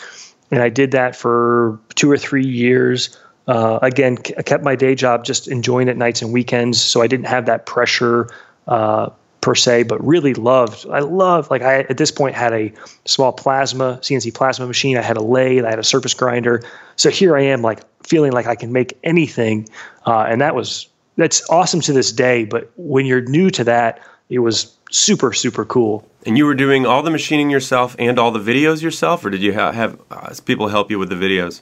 [0.51, 3.17] And I did that for two or three years.
[3.47, 6.81] Uh, again, I kept my day job just enjoying it nights and weekends.
[6.81, 8.29] So I didn't have that pressure
[8.67, 9.09] uh,
[9.45, 10.87] per se, but really loved.
[10.89, 12.73] I loved like I at this point had a
[13.05, 14.97] small plasma CNC plasma machine.
[14.97, 15.65] I had a lathe.
[15.65, 16.63] I had a surface grinder.
[16.95, 19.69] So here I am, like feeling like I can make anything,
[20.07, 22.45] uh, and that was that's awesome to this day.
[22.45, 26.03] But when you're new to that, it was super super cool.
[26.25, 29.43] And you were doing all the machining yourself and all the videos yourself, or did
[29.43, 31.61] you have, have uh, people help you with the videos?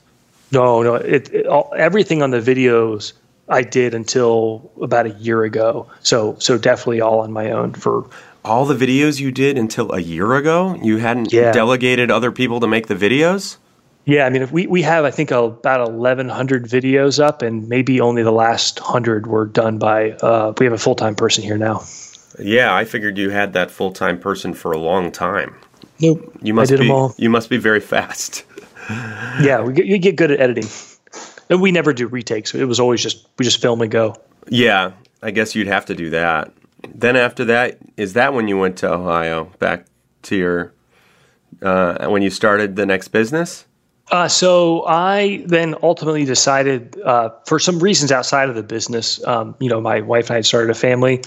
[0.53, 0.95] No, no.
[0.95, 3.11] It, it all, everything on the videos
[3.49, 5.87] I did until about a year ago.
[6.01, 8.09] So so definitely all on my own for
[8.45, 10.77] all the videos you did until a year ago.
[10.81, 11.51] You hadn't yeah.
[11.51, 13.57] delegated other people to make the videos.
[14.05, 18.01] Yeah, I mean, we we have I think about eleven hundred videos up, and maybe
[18.01, 20.11] only the last hundred were done by.
[20.11, 21.83] Uh, we have a full time person here now.
[22.39, 25.55] Yeah, I figured you had that full time person for a long time.
[26.01, 27.15] Nope, you must I did be, them all.
[27.17, 28.43] You must be very fast.
[29.41, 30.69] yeah, we get, you get good at editing.
[31.49, 32.53] And we never do retakes.
[32.55, 34.15] It was always just we just film and go.
[34.49, 36.53] Yeah, I guess you'd have to do that.
[36.93, 39.85] Then after that, is that when you went to Ohio back
[40.23, 40.73] to your
[41.61, 43.65] uh, when you started the next business?
[44.11, 49.55] Uh, so I then ultimately decided, uh, for some reasons outside of the business, um,
[49.59, 51.21] you know, my wife and I had started a family,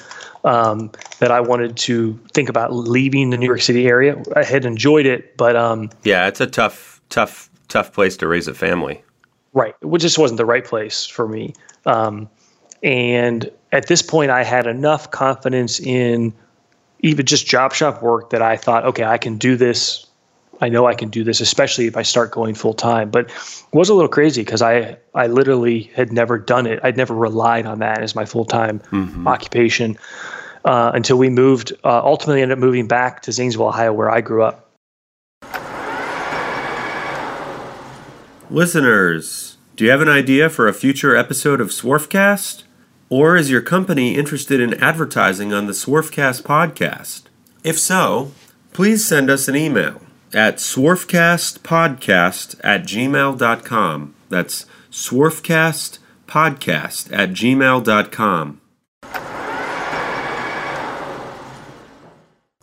[0.45, 4.23] um, that I wanted to think about leaving the New York City area.
[4.37, 8.47] I had enjoyed it, but um, yeah, it's a tough, tough, tough place to raise
[8.47, 9.03] a family.
[9.57, 11.55] Right, which just wasn't the right place for me.
[11.87, 12.29] Um,
[12.83, 16.35] and at this point, I had enough confidence in
[17.01, 20.07] even just job shop work that I thought, okay, I can do this.
[20.61, 23.09] I know I can do this, especially if I start going full time.
[23.09, 26.79] But it was a little crazy because I I literally had never done it.
[26.83, 29.27] I'd never relied on that as my full time mm-hmm.
[29.27, 29.97] occupation
[30.67, 31.73] uh, until we moved.
[31.83, 34.66] Uh, ultimately, ended up moving back to Zanesville, Ohio, where I grew up.
[38.49, 42.63] Listeners, do you have an idea for a future episode of Swarfcast?
[43.09, 47.23] Or is your company interested in advertising on the Swarfcast podcast?
[47.65, 48.31] If so,
[48.73, 50.01] please send us an email
[50.33, 54.15] at swarfcastpodcast at gmail.com.
[54.29, 58.61] That's swarfcastpodcast at gmail.com.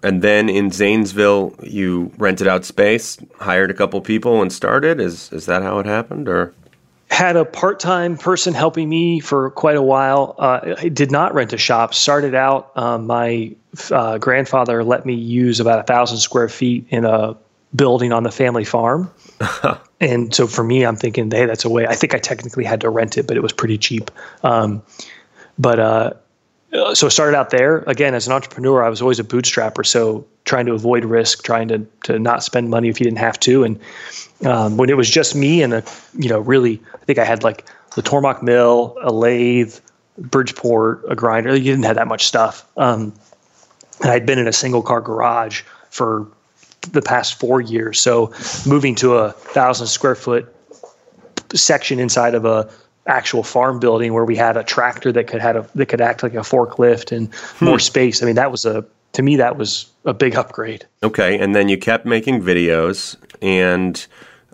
[0.03, 4.99] And then in Zanesville, you rented out space, hired a couple people, and started.
[4.99, 6.53] Is is that how it happened, or?
[7.09, 10.35] Had a part time person helping me for quite a while.
[10.37, 11.93] Uh, I did not rent a shop.
[11.93, 13.55] Started out, um, my
[13.91, 17.37] uh, grandfather let me use about a thousand square feet in a
[17.75, 19.11] building on the family farm.
[20.01, 21.85] and so for me, I'm thinking, hey, that's a way.
[21.87, 24.09] I think I technically had to rent it, but it was pretty cheap.
[24.43, 24.81] Um,
[25.57, 26.22] but
[26.73, 28.83] uh, so I started out there again as an entrepreneur.
[28.83, 32.69] I was always a bootstrapper, so trying to avoid risk, trying to to not spend
[32.69, 33.63] money if you didn't have to.
[33.63, 33.79] And
[34.45, 35.83] um, when it was just me and a
[36.17, 39.77] you know really, I think I had like the Tormach mill, a lathe,
[40.17, 41.55] Bridgeport, a grinder.
[41.55, 42.65] You didn't have that much stuff.
[42.75, 43.13] Um,
[44.01, 46.27] and I'd been in a single car garage for
[46.91, 47.99] the past four years.
[47.99, 48.33] So
[48.65, 50.53] moving to a thousand square foot
[51.53, 52.69] section inside of a
[53.05, 56.23] actual farm building where we had a tractor that could had a that could act
[56.23, 57.65] like a forklift and hmm.
[57.65, 58.23] more space.
[58.23, 60.85] I mean, that was a to me that was a big upgrade.
[61.01, 64.05] Okay, and then you kept making videos and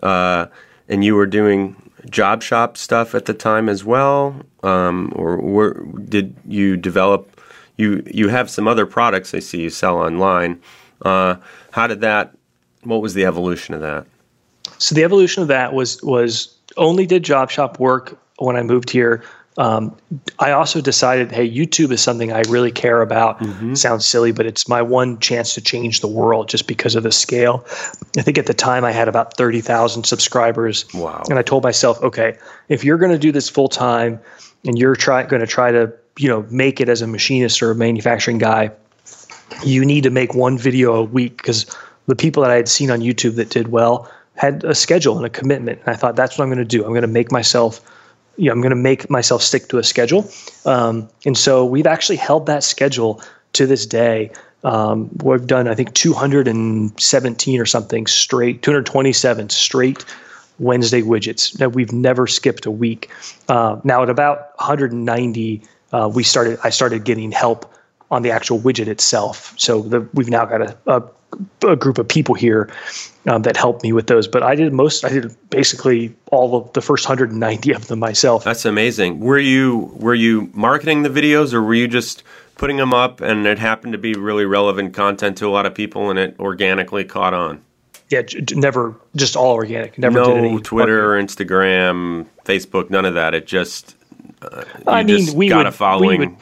[0.02, 0.46] uh,
[0.88, 1.76] and you were doing
[2.08, 7.40] job shop stuff at the time as well, um, or were, did you develop?
[7.76, 10.60] You you have some other products I see you sell online.
[11.02, 11.36] Uh,
[11.70, 12.34] how did that?
[12.82, 14.06] What was the evolution of that?
[14.78, 18.90] So the evolution of that was was only did job shop work when I moved
[18.90, 19.22] here.
[19.58, 19.94] Um,
[20.38, 23.40] I also decided, hey, YouTube is something I really care about.
[23.40, 23.74] Mm-hmm.
[23.74, 27.12] Sounds silly, but it's my one chance to change the world just because of the
[27.12, 27.64] scale.
[28.16, 30.86] I think at the time I had about 30,000 subscribers.
[30.94, 31.24] Wow.
[31.28, 34.20] And I told myself, okay, if you're going to do this full time
[34.64, 37.70] and you're try, going to try to, you know, make it as a machinist or
[37.70, 38.70] a manufacturing guy,
[39.64, 41.66] you need to make one video a week because
[42.06, 45.26] the people that I had seen on YouTube that did well had a schedule and
[45.26, 45.80] a commitment.
[45.80, 46.82] And I thought that's what I'm going to do.
[46.82, 47.84] I'm going to make myself–
[48.40, 50.28] you know, I'm going to make myself stick to a schedule.
[50.64, 53.22] Um, and so we've actually held that schedule
[53.52, 54.30] to this day.
[54.64, 60.06] Um, we've done, I think, 217 or something straight, 227 straight
[60.58, 63.10] Wednesday widgets that we've never skipped a week.
[63.48, 66.58] Uh, now at about 190, uh, we started.
[66.64, 67.74] I started getting help
[68.10, 69.54] on the actual widget itself.
[69.58, 71.02] So the, we've now got a, a
[71.66, 72.70] a group of people here
[73.26, 74.26] um, that helped me with those.
[74.26, 75.04] But I did most.
[75.04, 78.44] I did basically all of the first 190 of them myself.
[78.44, 79.20] That's amazing.
[79.20, 82.22] Were you were you marketing the videos, or were you just
[82.56, 85.74] putting them up and it happened to be really relevant content to a lot of
[85.74, 87.62] people, and it organically caught on?
[88.08, 89.96] Yeah, j- never just all organic.
[89.98, 91.46] Never no Twitter, marketing.
[91.46, 93.34] Instagram, Facebook, none of that.
[93.34, 93.96] It just
[94.42, 96.20] uh, I mean, we got would, a following.
[96.20, 96.36] We would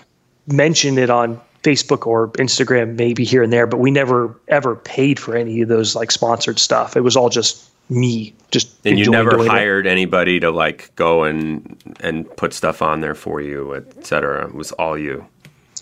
[0.46, 5.18] mention it on Facebook or Instagram maybe here and there, but we never ever paid
[5.18, 6.96] for any of those like sponsored stuff.
[6.96, 9.90] It was all just me just and you never hired it.
[9.90, 14.72] anybody to like go and and put stuff on there for you etc it was
[14.72, 15.24] all you.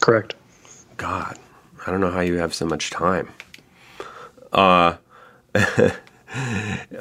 [0.00, 0.34] Correct.
[0.96, 1.38] God
[1.86, 3.28] i don't know how you have so much time.
[4.52, 4.96] Uh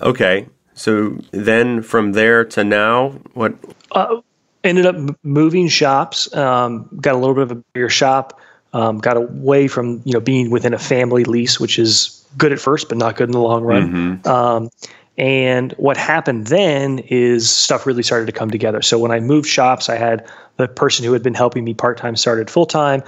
[0.02, 3.54] okay so then from there to now what?
[3.92, 4.22] Uh,
[4.64, 8.40] ended up moving shops um, got a little bit of a bigger shop
[8.76, 12.60] um, got away from you know being within a family lease, which is good at
[12.60, 13.92] first but not good in the long run.
[13.92, 14.28] Mm-hmm.
[14.28, 14.70] Um,
[15.18, 18.82] and what happened then is stuff really started to come together.
[18.82, 21.98] So when I moved shops, I had the person who had been helping me part
[21.98, 23.02] time started full time.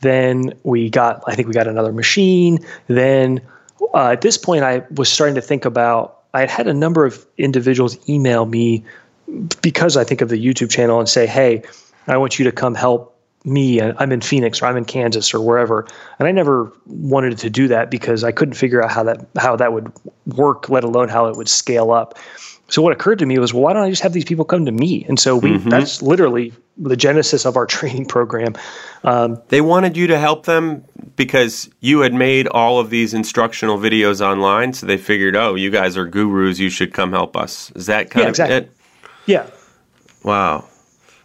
[0.00, 2.58] Then we got, I think we got another machine.
[2.88, 3.42] Then
[3.92, 6.22] uh, at this point, I was starting to think about.
[6.32, 8.82] I had had a number of individuals email me
[9.62, 11.62] because I think of the YouTube channel and say, "Hey,
[12.08, 13.13] I want you to come help
[13.44, 15.86] me i'm in phoenix or i'm in kansas or wherever
[16.18, 19.54] and i never wanted to do that because i couldn't figure out how that how
[19.54, 19.92] that would
[20.26, 22.18] work let alone how it would scale up.
[22.68, 24.64] So what occurred to me was well why don't i just have these people come
[24.66, 25.04] to me?
[25.08, 25.68] And so we mm-hmm.
[25.68, 28.54] that's literally the genesis of our training program.
[29.04, 33.78] Um, they wanted you to help them because you had made all of these instructional
[33.78, 37.70] videos online so they figured oh you guys are gurus you should come help us.
[37.74, 38.56] Is that kind yeah, of exactly.
[38.56, 38.72] it?
[39.26, 39.46] Yeah.
[40.22, 40.68] Wow.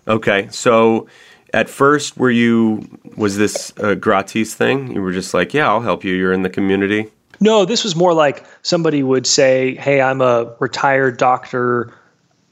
[0.07, 1.07] Okay so
[1.53, 4.93] at first were you was this a gratis thing?
[4.93, 6.13] You were just like yeah i'll help you.
[6.15, 7.07] You're in the community.
[7.39, 11.93] No this was more like somebody would say hey i'm a retired doctor.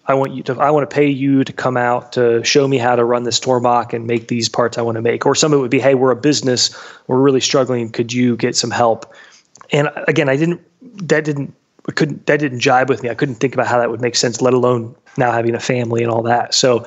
[0.09, 2.77] I want you to i want to pay you to come out to show me
[2.77, 5.25] how to run this Tormach and make these parts i want to make.
[5.25, 6.75] Or somebody would be hey we're a business.
[7.07, 7.89] We're really struggling.
[7.89, 9.13] Could you get some help?
[9.71, 11.53] And again i didn't that didn't
[11.95, 13.09] couldn't that didn't jibe with me.
[13.09, 16.03] I couldn't think about how that would make sense let alone now having a family
[16.03, 16.53] and all that.
[16.53, 16.85] So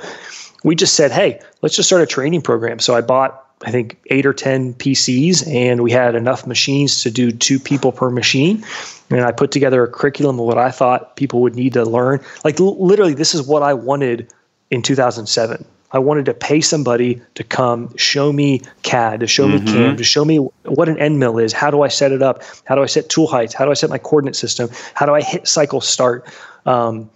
[0.65, 2.79] we just said, hey, let's just start a training program.
[2.79, 7.11] So I bought, I think, eight or 10 PCs, and we had enough machines to
[7.11, 8.65] do two people per machine.
[9.11, 12.21] And I put together a curriculum of what I thought people would need to learn.
[12.45, 14.33] Like, l- literally, this is what I wanted
[14.71, 15.65] in 2007.
[15.93, 19.65] I wanted to pay somebody to come show me CAD, to show mm-hmm.
[19.65, 21.53] me CAM, to show me what an end mill is.
[21.53, 22.43] How do I set it up?
[22.65, 23.55] How do I set tool heights?
[23.55, 24.71] How do I set my coordinate system?
[24.95, 26.29] How do I hit cycle start?
[26.65, 27.11] Um,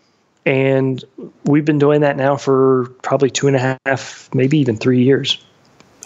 [0.46, 1.04] and
[1.44, 5.42] we've been doing that now for probably two and a half, maybe even three years.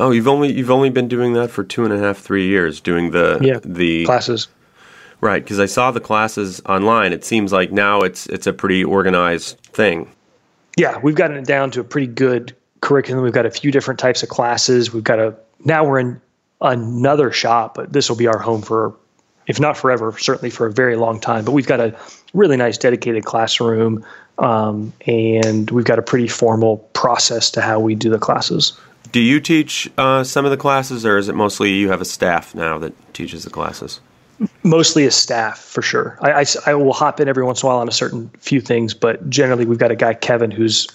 [0.01, 2.81] Oh, you've only you've only been doing that for two and a half, three years,
[2.81, 4.49] doing the yeah, the classes.
[5.21, 7.13] Right, because I saw the classes online.
[7.13, 10.09] It seems like now it's it's a pretty organized thing.
[10.77, 13.25] Yeah, we've gotten it down to a pretty good curriculum.
[13.25, 14.93] We've got a few different types of classes.
[14.93, 15.35] We've got a
[15.65, 16.21] now we're in
[16.61, 18.95] another shop, but this will be our home for
[19.49, 21.45] if not forever, certainly for a very long time.
[21.45, 21.99] But we've got a
[22.35, 24.05] really nice dedicated classroom
[24.39, 28.79] um, and we've got a pretty formal process to how we do the classes.
[29.11, 32.05] Do you teach uh, some of the classes, or is it mostly you have a
[32.05, 34.01] staff now that teaches the classes?
[34.63, 36.17] Mostly a staff, for sure.
[36.21, 38.61] I, I, I, will hop in every once in a while on a certain few
[38.61, 40.87] things, but generally we've got a guy, Kevin, who's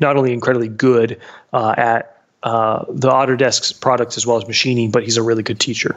[0.00, 1.18] not only incredibly good
[1.54, 5.58] uh, at uh, the Autodesk's products as well as machining, but he's a really good
[5.58, 5.96] teacher.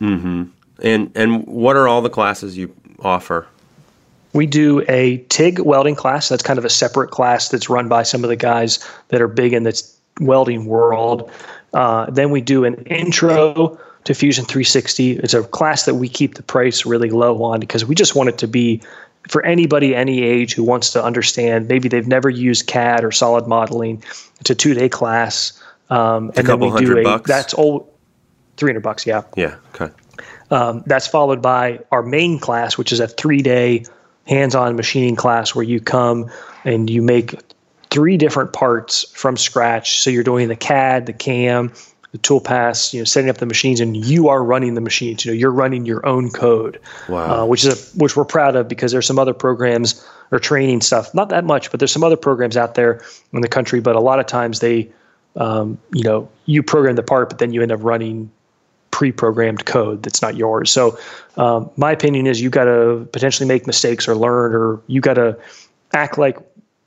[0.00, 0.44] Mm-hmm.
[0.82, 3.46] And and what are all the classes you offer?
[4.36, 6.28] We do a TIG welding class.
[6.28, 8.78] That's kind of a separate class that's run by some of the guys
[9.08, 11.30] that are big in this welding world.
[11.72, 15.18] Uh, then we do an intro to Fusion 360.
[15.18, 18.28] It's a class that we keep the price really low on because we just want
[18.28, 18.80] it to be
[19.28, 21.68] for anybody any age who wants to understand.
[21.68, 24.02] Maybe they've never used CAD or solid modeling.
[24.40, 25.60] It's a two day class.
[25.90, 27.28] Um, and then we do a bucks.
[27.28, 27.92] that's all
[28.56, 29.06] 300 bucks.
[29.06, 29.22] Yeah.
[29.36, 29.56] Yeah.
[29.74, 29.92] Okay.
[30.50, 33.84] Um, that's followed by our main class, which is a three day
[34.26, 36.30] hands-on machining class where you come
[36.64, 37.34] and you make
[37.90, 40.02] three different parts from scratch.
[40.02, 41.72] So you're doing the CAD, the CAM,
[42.12, 45.24] the toolpaths, you know, setting up the machines, and you are running the machines.
[45.24, 47.42] You know, you're running your own code, wow.
[47.42, 50.80] uh, which is a, which we're proud of because there's some other programs or training
[50.80, 53.00] stuff, not that much, but there's some other programs out there
[53.32, 53.80] in the country.
[53.80, 54.90] But a lot of times they,
[55.36, 58.30] um, you know, you program the part, but then you end up running
[58.96, 60.70] pre-programmed code that's not yours.
[60.70, 60.98] So,
[61.36, 65.14] um, my opinion is you got to potentially make mistakes or learn, or you got
[65.14, 65.38] to
[65.92, 66.38] act like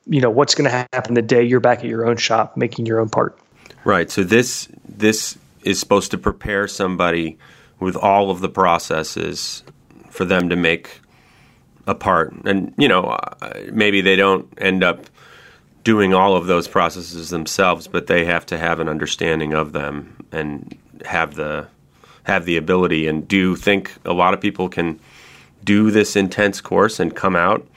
[0.07, 2.87] you know what's going to happen the day you're back at your own shop making
[2.87, 3.37] your own part.
[3.83, 4.09] Right.
[4.09, 7.37] So this this is supposed to prepare somebody
[7.79, 9.61] with all of the processes
[10.09, 11.01] for them to make
[11.85, 15.05] a part, and you know uh, maybe they don't end up
[15.83, 20.25] doing all of those processes themselves, but they have to have an understanding of them
[20.31, 21.67] and have the
[22.29, 23.07] have the ability.
[23.07, 24.99] And do you think a lot of people can
[25.63, 27.67] do this intense course and come out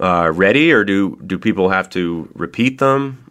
[0.00, 3.24] uh, ready, or do do people have to repeat them?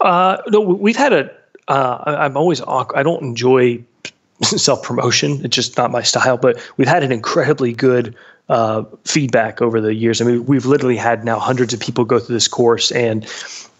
[0.00, 1.30] Uh, no, we've had a.
[1.68, 2.98] Uh, I'm always awkward.
[2.98, 3.82] I don't enjoy
[4.42, 5.44] self promotion.
[5.44, 6.36] It's just not my style.
[6.36, 8.14] But we've had an incredibly good
[8.48, 10.20] uh, feedback over the years.
[10.20, 13.26] I mean, we've literally had now hundreds of people go through this course, and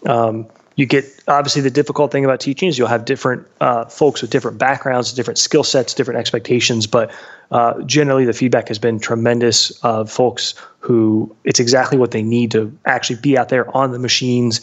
[0.07, 0.47] um,
[0.77, 4.31] you get obviously the difficult thing about teaching is you'll have different uh, folks with
[4.31, 6.87] different backgrounds, different skill sets, different expectations.
[6.87, 7.12] But
[7.51, 12.51] uh, generally, the feedback has been tremendous of folks who it's exactly what they need
[12.53, 14.61] to actually be out there on the machines,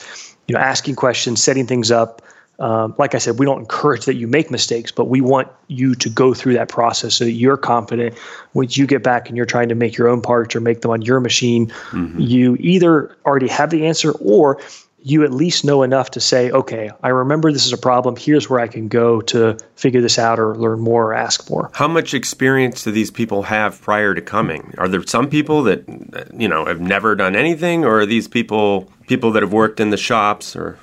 [0.48, 2.22] you know, asking questions, setting things up.
[2.58, 5.96] Um, like I said, we don't encourage that you make mistakes, but we want you
[5.96, 8.18] to go through that process so that you're confident
[8.52, 10.92] when you get back and you're trying to make your own parts or make them
[10.92, 11.68] on your machine.
[11.92, 12.20] Mm-hmm.
[12.20, 14.60] You either already have the answer or
[15.02, 18.16] you at least know enough to say, okay, I remember this is a problem.
[18.18, 21.72] Here's where I can go to figure this out or learn more or ask more.
[21.74, 24.74] How much experience do these people have prior to coming?
[24.78, 25.88] Are there some people that
[26.34, 29.90] you know have never done anything, or are these people people that have worked in
[29.90, 30.56] the shops?
[30.56, 30.78] Or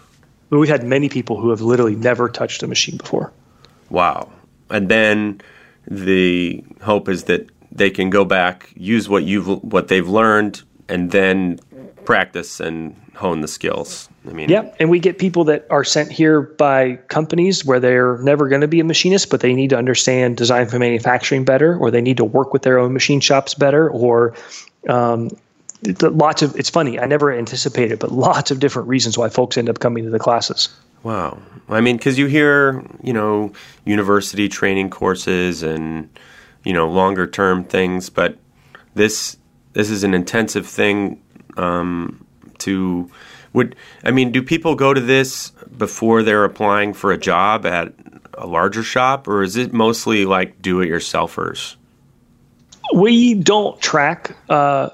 [0.50, 3.32] we've had many people who have literally never touched a machine before.
[3.90, 4.30] Wow!
[4.70, 5.40] And then
[5.86, 11.10] the hope is that they can go back, use what you've what they've learned, and
[11.10, 11.60] then
[12.06, 14.08] practice and hone the skills.
[14.28, 18.18] I mean, yeah, and we get people that are sent here by companies where they're
[18.18, 21.76] never going to be a machinist, but they need to understand design for manufacturing better,
[21.76, 24.34] or they need to work with their own machine shops better, or
[24.88, 25.30] um,
[26.00, 26.56] lots of.
[26.56, 30.04] It's funny, I never anticipated, but lots of different reasons why folks end up coming
[30.04, 30.68] to the classes.
[31.02, 31.38] Wow,
[31.68, 33.52] I mean, because you hear, you know,
[33.84, 36.08] university training courses and
[36.64, 38.38] you know longer term things, but
[38.94, 39.36] this
[39.72, 41.22] this is an intensive thing.
[41.56, 42.26] Um,
[42.58, 43.10] to
[43.52, 47.92] would I mean, do people go to this before they're applying for a job at
[48.34, 51.76] a larger shop, or is it mostly like do-it-yourselfers?
[52.94, 54.90] We don't track uh,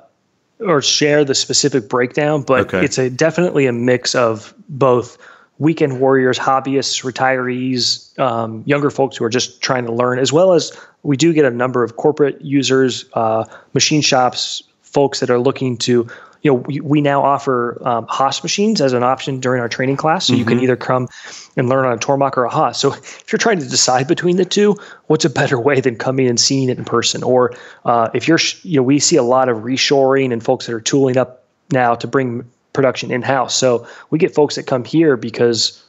[0.60, 2.84] or share the specific breakdown, but okay.
[2.84, 5.18] it's a definitely a mix of both
[5.58, 10.52] weekend warriors, hobbyists, retirees, um, younger folks who are just trying to learn, as well
[10.52, 13.44] as we do get a number of corporate users, uh,
[13.74, 16.06] machine shops, folks that are looking to
[16.42, 19.96] you know, we, we now offer um, Haas machines as an option during our training
[19.96, 20.26] class.
[20.26, 20.38] So mm-hmm.
[20.38, 20.64] you can mm-hmm.
[20.64, 21.08] either come
[21.56, 22.78] and learn on a Tormach or a Haas.
[22.78, 24.76] So if you're trying to decide between the two,
[25.06, 27.22] what's a better way than coming and seeing it in person?
[27.22, 30.74] Or uh, if you're, you know, we see a lot of reshoring and folks that
[30.74, 33.54] are tooling up now to bring production in house.
[33.54, 35.80] So we get folks that come here because,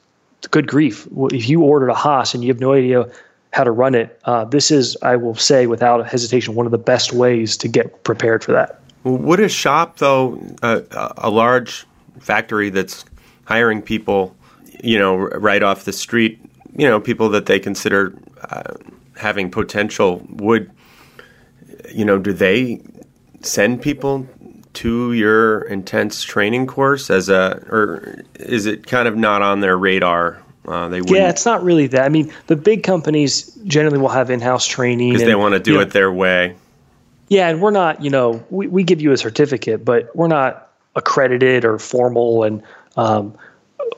[0.51, 3.09] good grief, if you ordered a Haas and you have no idea
[3.53, 6.77] how to run it, uh, this is, I will say, without hesitation, one of the
[6.77, 8.81] best ways to get prepared for that.
[9.03, 11.85] Would a shop, though, a large
[12.19, 13.05] factory that's
[13.45, 14.35] hiring people,
[14.83, 16.39] you know, right off the street,
[16.75, 18.15] you know, people that they consider
[18.49, 18.73] uh,
[19.17, 20.71] having potential, would,
[21.93, 22.81] you know, do they
[23.41, 24.27] send people
[24.73, 29.77] to your intense training course as a, or is it kind of not on their
[29.77, 30.41] radar?
[30.65, 32.05] Uh, they yeah, it's not really that.
[32.05, 35.71] I mean, the big companies generally will have in-house training because they want to do
[35.71, 36.55] you know, it their way.
[37.29, 40.71] Yeah, and we're not, you know, we, we give you a certificate, but we're not
[40.95, 42.43] accredited or formal.
[42.43, 42.61] And
[42.97, 43.35] um,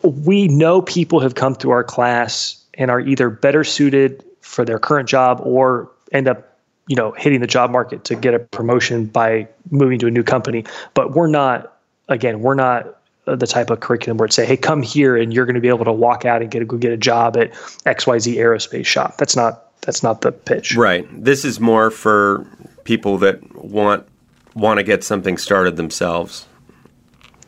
[0.03, 4.79] we know people have come through our class and are either better suited for their
[4.79, 6.57] current job or end up,
[6.87, 10.23] you know, hitting the job market to get a promotion by moving to a new
[10.23, 10.63] company.
[10.93, 12.95] But we're not, again, we're not
[13.25, 15.67] the type of curriculum where it say, "Hey, come here and you're going to be
[15.67, 17.51] able to walk out and get a, go get a job at
[17.85, 20.75] XYZ aerospace shop." That's not that's not the pitch.
[20.75, 21.07] Right.
[21.11, 22.45] This is more for
[22.83, 24.07] people that want
[24.55, 26.47] want to get something started themselves.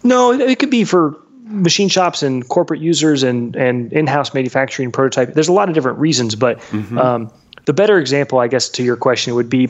[0.04, 5.34] No, it could be for machine shops and corporate users and and in-house manufacturing prototype.
[5.34, 6.98] There's a lot of different reasons, but mm-hmm.
[6.98, 7.32] um,
[7.66, 9.70] the better example, I guess, to your question would be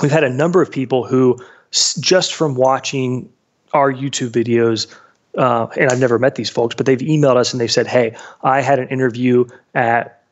[0.00, 1.38] we've had a number of people who
[2.00, 3.30] just from watching
[3.72, 4.86] our YouTube videos
[5.36, 8.16] uh, and I've never met these folks, but they've emailed us and they said, "Hey,
[8.42, 10.23] I had an interview at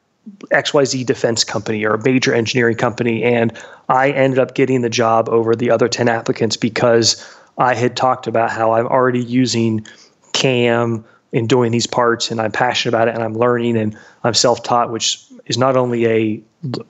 [0.51, 3.53] XYZ defense company or a major engineering company, and
[3.89, 7.25] I ended up getting the job over the other 10 applicants because
[7.59, 9.87] I had talked about how I'm already using
[10.33, 14.35] CAM in doing these parts and I'm passionate about it and I'm learning and I'm
[14.35, 16.43] self taught, which is not only a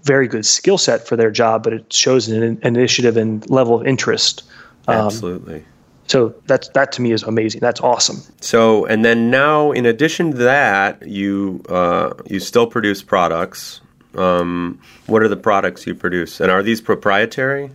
[0.02, 3.80] very good skill set for their job, but it shows an, an initiative and level
[3.80, 4.42] of interest.
[4.88, 5.64] Um, Absolutely.
[6.06, 7.60] So that's that to me is amazing.
[7.60, 8.18] That's awesome.
[8.40, 13.80] So and then now, in addition to that, you uh, you still produce products.
[14.14, 17.70] Um, what are the products you produce, and are these proprietary?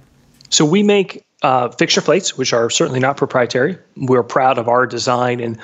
[0.49, 3.77] So we make uh, fixture plates, which are certainly not proprietary.
[3.95, 5.59] We're proud of our design and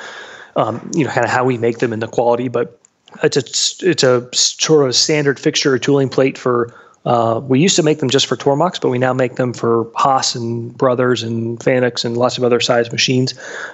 [0.56, 2.80] um, you know kind of how we make them and the quality, but
[3.22, 6.74] it's a it's a sort of standard fixture or tooling plate for
[7.06, 9.92] uh, we used to make them just for Tormachs, but we now make them for
[9.96, 13.34] Haas and Brothers and Fanucs and lots of other size machines.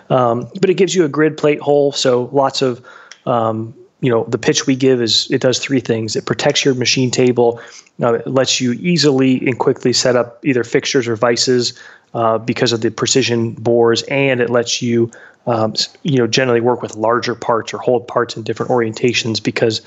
[0.09, 2.83] Um, but it gives you a grid plate hole, so lots of
[3.25, 6.15] um, you know the pitch we give is it does three things.
[6.15, 7.61] It protects your machine table.
[8.01, 11.77] Uh, it lets you easily and quickly set up either fixtures or vices
[12.13, 15.11] uh, because of the precision bores, and it lets you
[15.45, 19.81] um, you know generally work with larger parts or hold parts in different orientations because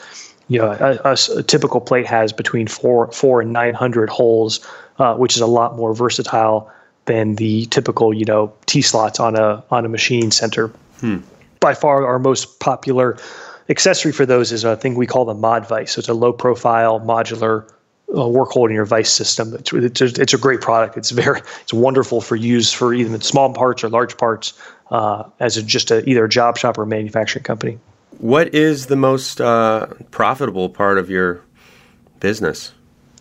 [0.53, 4.61] you know, a, a, typical plate has between four, four and 900 holes,
[4.99, 6.71] uh, which is a lot more versatile
[7.07, 10.69] than the typical, you know, T slots on a on a machine center.
[11.01, 11.19] Hmm.
[11.61, 13.17] By far, our most popular
[13.71, 15.93] accessory for those is a thing we call the mod vice.
[15.93, 17.67] So it's a low profile modular
[18.15, 19.55] uh, work holding your vice system.
[19.55, 20.99] It's, it's, a, it's a great product.
[20.99, 24.53] It's very it's wonderful for use for even small parts or large parts
[24.91, 27.79] uh, as a, just a, either a job shop or a manufacturing company.
[28.19, 31.43] What is the most uh, profitable part of your
[32.21, 32.73] business?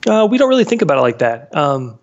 [0.08, 1.56] Uh, we don't really think about it like that.
[1.56, 2.00] Um,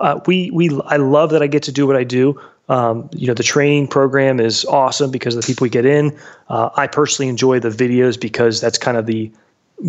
[0.00, 2.40] uh, we we I love that I get to do what I do.
[2.68, 6.18] Um, you know, the training program is awesome because of the people we get in.
[6.48, 9.32] Uh, I personally enjoy the videos because that's kind of the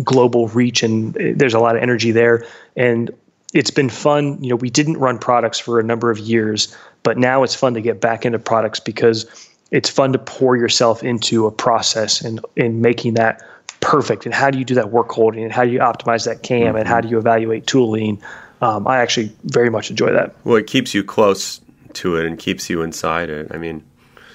[0.04, 2.46] global reach and uh, there's a lot of energy there.
[2.76, 3.10] And
[3.52, 4.42] it's been fun.
[4.42, 7.74] You know, we didn't run products for a number of years, but now it's fun
[7.74, 9.26] to get back into products because
[9.70, 13.42] it's fun to pour yourself into a process and in making that
[13.80, 14.24] perfect.
[14.24, 15.42] And how do you do that work holding?
[15.42, 16.68] And how do you optimize that cam?
[16.68, 16.76] Mm-hmm.
[16.76, 18.20] And how do you evaluate tooling?
[18.60, 20.34] Um, I actually very much enjoy that.
[20.44, 21.60] Well, it keeps you close
[21.94, 23.48] to it and keeps you inside it.
[23.50, 23.84] I mean,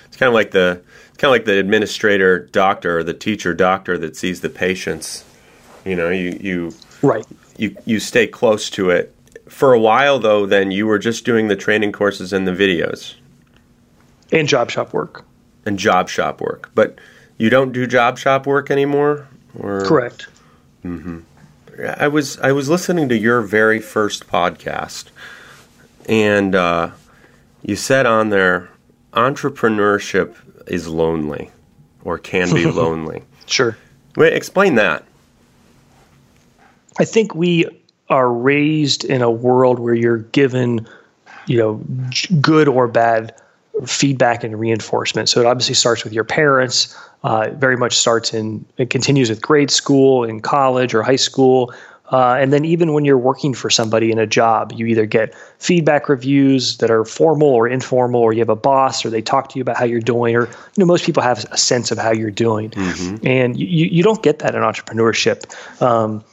[0.08, 3.54] it's kind of like the it's kind of like the administrator doctor or the teacher
[3.54, 5.24] doctor that sees the patients.
[5.86, 7.26] You know, you you right
[7.58, 9.14] you you stay close to it.
[9.48, 13.14] For a while, though, then you were just doing the training courses and the videos
[14.32, 15.26] and job shop work
[15.66, 16.72] and job shop work.
[16.76, 17.00] But
[17.38, 20.28] you don't do job shop work anymore, or correct?
[20.84, 21.20] Mm-hmm.
[21.98, 25.06] I was I was listening to your very first podcast,
[26.08, 26.92] and uh,
[27.64, 28.70] you said on there,
[29.14, 30.36] entrepreneurship
[30.68, 31.52] is lonely,
[32.04, 33.24] or can be lonely.
[33.48, 33.78] Sure.
[34.16, 35.04] Wait, explain that.
[36.98, 37.66] I think we
[38.08, 40.88] are raised in a world where you're given,
[41.48, 41.84] you know,
[42.40, 43.36] good or bad
[43.86, 45.30] feedback and reinforcement.
[45.30, 46.96] So it obviously starts with your parents.
[47.24, 51.74] Uh, very much starts in it continues with grade school, in college or high school,
[52.12, 55.34] uh, and then even when you're working for somebody in a job, you either get
[55.58, 59.50] feedback reviews that are formal or informal, or you have a boss, or they talk
[59.50, 61.98] to you about how you're doing, or you know most people have a sense of
[61.98, 63.26] how you're doing, mm-hmm.
[63.26, 65.52] and you you don't get that in entrepreneurship.
[65.82, 66.24] Um,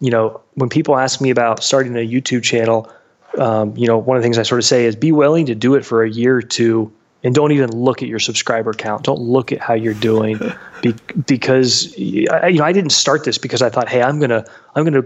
[0.00, 2.92] you know when people ask me about starting a YouTube channel
[3.38, 5.54] um, you know, one of the things I sort of say is be willing to
[5.54, 6.92] do it for a year or two
[7.24, 9.04] and don't even look at your subscriber count.
[9.04, 10.38] Don't look at how you're doing
[10.82, 10.94] be,
[11.26, 15.04] because you know I didn't start this because I thought, hey, I'm gonna I'm gonna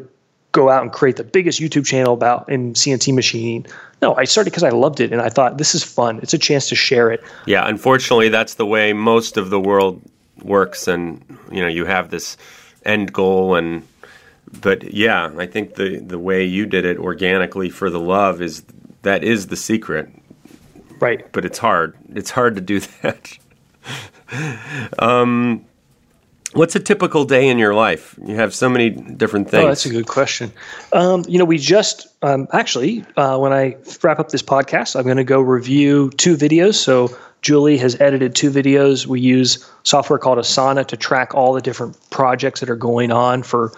[0.53, 3.67] go out and create the biggest YouTube channel about in CNC machining.
[4.01, 6.19] No, I started because I loved it and I thought this is fun.
[6.23, 7.23] It's a chance to share it.
[7.47, 10.03] Yeah, unfortunately, that's the way most of the world
[10.43, 12.37] works, and you know you have this
[12.85, 13.87] end goal and
[14.61, 18.65] but yeah, I think the the way you did it organically for the love is
[19.03, 20.09] that is the secret.
[20.99, 21.31] Right.
[21.33, 21.97] But it's hard.
[22.15, 23.39] It's hard to do that.
[24.99, 25.65] um,
[26.53, 28.19] what's a typical day in your life?
[28.25, 29.65] You have so many different things.
[29.65, 30.53] Oh, that's a good question.
[30.93, 35.05] Um, you know, we just um, actually, uh, when I wrap up this podcast, I'm
[35.05, 36.75] going to go review two videos.
[36.75, 39.07] So Julie has edited two videos.
[39.07, 43.43] We use software called Asana to track all the different projects that are going on
[43.43, 43.73] for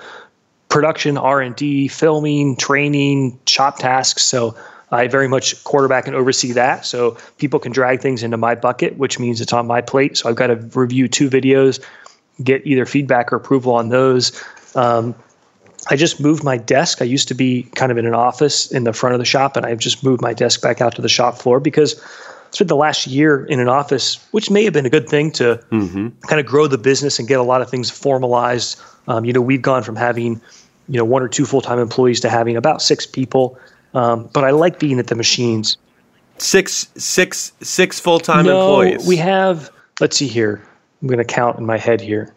[0.69, 4.25] production, R and D, filming, training, shop tasks.
[4.25, 4.57] So
[4.91, 6.87] I very much quarterback and oversee that.
[6.87, 10.17] So people can drag things into my bucket, which means it's on my plate.
[10.17, 11.83] So I've got to review two videos,
[12.43, 14.43] get either feedback or approval on those.
[14.75, 15.15] Um,
[15.91, 17.01] I just moved my desk.
[17.01, 19.57] I used to be kind of in an office in the front of the shop,
[19.57, 22.69] and I've just moved my desk back out to the shop floor because I spent
[22.69, 26.09] the last year in an office, which may have been a good thing to mm-hmm.
[26.27, 28.81] kind of grow the business and get a lot of things formalized.
[29.07, 30.41] Um, you know, we've gone from having,
[30.89, 33.59] you know, one or two full time employees to having about six people.
[33.95, 35.77] Um, but I like being at the machines.
[36.39, 39.07] Six, six, six full time no, employees.
[39.07, 39.71] We have.
[40.01, 40.63] Let's see here.
[41.03, 42.33] I'm going to count in my head here.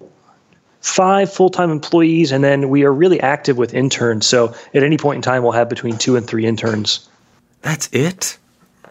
[0.81, 4.25] Five full time employees, and then we are really active with interns.
[4.25, 7.07] So at any point in time, we'll have between two and three interns.
[7.61, 8.37] That's it?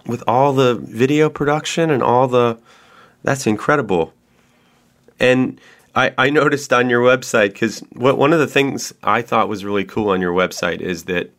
[0.06, 2.58] With all the video production and all the.
[3.22, 4.14] That's incredible.
[5.18, 5.60] And
[5.94, 9.84] I, I noticed on your website, because one of the things I thought was really
[9.84, 11.30] cool on your website is that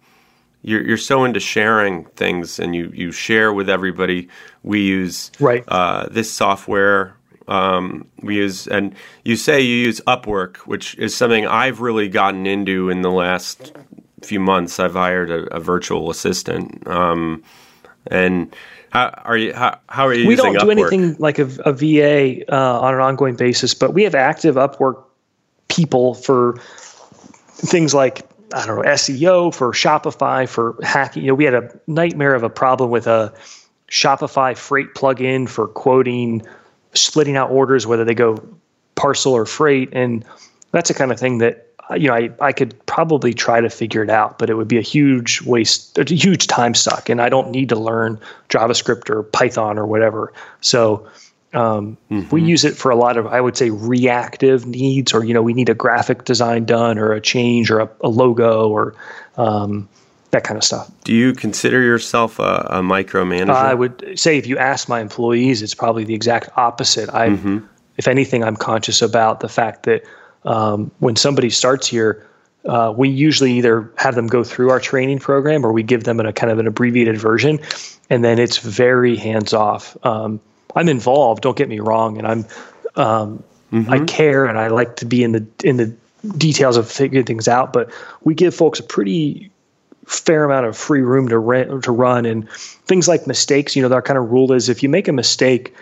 [0.64, 4.28] you're you're so into sharing things and you you share with everybody.
[4.64, 5.64] We use right.
[5.68, 7.16] uh, this software.
[7.48, 8.96] Um, we use and
[9.26, 13.74] you say you use Upwork, which is something I've really gotten into in the last
[14.22, 14.80] few months.
[14.80, 17.44] I've hired a, a virtual assistant, um,
[18.08, 18.56] and
[18.92, 19.54] how are you?
[19.54, 20.28] How, how are you?
[20.28, 20.72] We don't do Upwork?
[20.72, 25.04] anything like a, a VA uh, on an ongoing basis, but we have active Upwork
[25.70, 26.60] people for
[27.54, 31.24] things like I don't know, SEO for Shopify for hacking.
[31.24, 33.34] You know, we had a nightmare of a problem with a
[33.90, 36.42] Shopify freight plugin for quoting,
[36.94, 38.38] splitting out orders, whether they go
[38.96, 39.90] parcel or freight.
[39.94, 40.26] And
[40.72, 41.68] that's the kind of thing that,
[41.98, 44.78] you know, I, I could probably try to figure it out, but it would be
[44.78, 47.10] a huge waste, a huge time suck.
[47.10, 48.20] And I don't need to learn
[48.50, 50.32] JavaScript or Python or whatever.
[50.62, 51.08] So,
[51.54, 52.34] um, mm-hmm.
[52.34, 55.42] We use it for a lot of, I would say, reactive needs, or you know,
[55.42, 58.96] we need a graphic design done, or a change, or a, a logo, or
[59.36, 59.90] um,
[60.32, 60.90] that kind of stuff.
[61.04, 63.50] Do you consider yourself a, a micromanager?
[63.50, 67.14] Uh, I would say, if you ask my employees, it's probably the exact opposite.
[67.14, 67.60] I, mm-hmm.
[67.98, 70.04] if anything, I'm conscious about the fact that
[70.46, 72.26] um, when somebody starts here,
[72.66, 76.20] uh, we usually either have them go through our training program, or we give them
[76.20, 77.60] a kind of an abbreviated version,
[78.10, 79.98] and then it's very hands off.
[80.06, 80.40] Um,
[80.76, 81.42] I'm involved.
[81.42, 82.46] Don't get me wrong, and I'm
[82.96, 83.92] um, mm-hmm.
[83.92, 85.94] I care and I like to be in the in the
[86.38, 87.74] details of figuring things out.
[87.74, 87.92] But
[88.24, 89.50] we give folks a pretty
[90.06, 93.76] fair amount of free room to rent to run and things like mistakes.
[93.76, 95.74] You know, our kind of rule is if you make a mistake,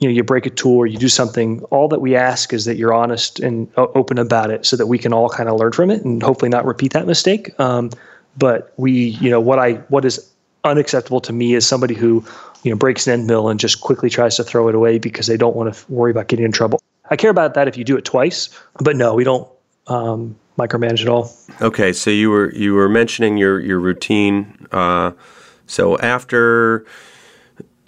[0.00, 1.62] you know, you break a tool or you do something.
[1.64, 4.98] All that we ask is that you're honest and open about it, so that we
[4.98, 7.58] can all kind of learn from it and hopefully not repeat that mistake.
[7.60, 7.90] Um,
[8.36, 10.30] but we, you know, what I what is
[10.64, 12.24] unacceptable to me is somebody who
[12.62, 15.26] you know breaks an end mill and just quickly tries to throw it away because
[15.26, 16.80] they don't want to worry about getting in trouble.
[17.10, 18.48] I care about that if you do it twice,
[18.80, 19.48] but no, we don't
[19.88, 21.30] um, micromanage at all.
[21.60, 24.66] Okay, so you were you were mentioning your your routine.
[24.72, 25.12] Uh,
[25.66, 26.86] so after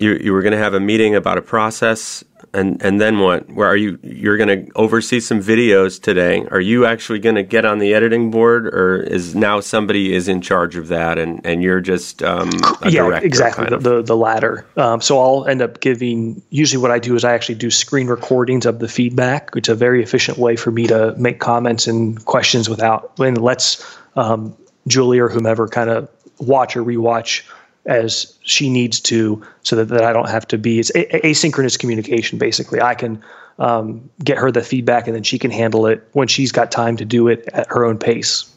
[0.02, 2.24] you you were going to have a meeting about a process
[2.54, 3.50] and and then what?
[3.50, 3.98] Where are you?
[4.02, 6.46] You're going to oversee some videos today.
[6.50, 10.28] Are you actually going to get on the editing board, or is now somebody is
[10.28, 12.50] in charge of that, and and you're just um,
[12.88, 13.82] yeah, exactly kind of?
[13.82, 14.66] the, the, latter.
[14.76, 16.42] Um, so I'll end up giving.
[16.50, 19.50] Usually, what I do is I actually do screen recordings of the feedback.
[19.56, 23.84] It's a very efficient way for me to make comments and questions without and lets
[24.16, 24.54] um,
[24.86, 27.44] Julie or whomever kind of watch or rewatch
[27.86, 31.78] as she needs to so that, that I don't have to be it's a- asynchronous
[31.78, 32.80] communication basically.
[32.80, 33.22] I can
[33.58, 36.96] um, get her the feedback and then she can handle it when she's got time
[36.96, 38.48] to do it at her own pace.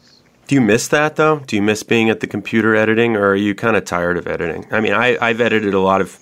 [0.46, 1.40] Do you miss that though?
[1.40, 4.26] Do you miss being at the computer editing or are you kind of tired of
[4.26, 4.66] editing?
[4.70, 6.18] I mean I, I've edited a lot of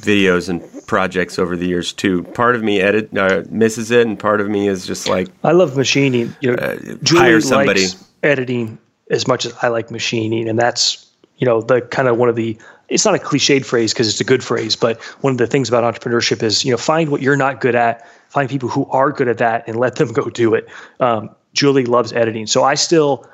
[0.00, 2.24] videos and projects over the years too.
[2.24, 5.52] Part of me edit uh, misses it and part of me is just like I
[5.52, 6.34] love machining.
[6.40, 7.86] You know uh, Julie hire somebody.
[8.22, 8.78] editing
[9.10, 11.09] as much as I like machining and that's
[11.40, 12.56] you know the kind of one of the
[12.88, 15.68] it's not a cliched phrase because it's a good phrase but one of the things
[15.68, 19.10] about entrepreneurship is you know find what you're not good at find people who are
[19.10, 20.68] good at that and let them go do it.
[21.00, 22.46] Um, julie loves editing.
[22.46, 23.26] So i still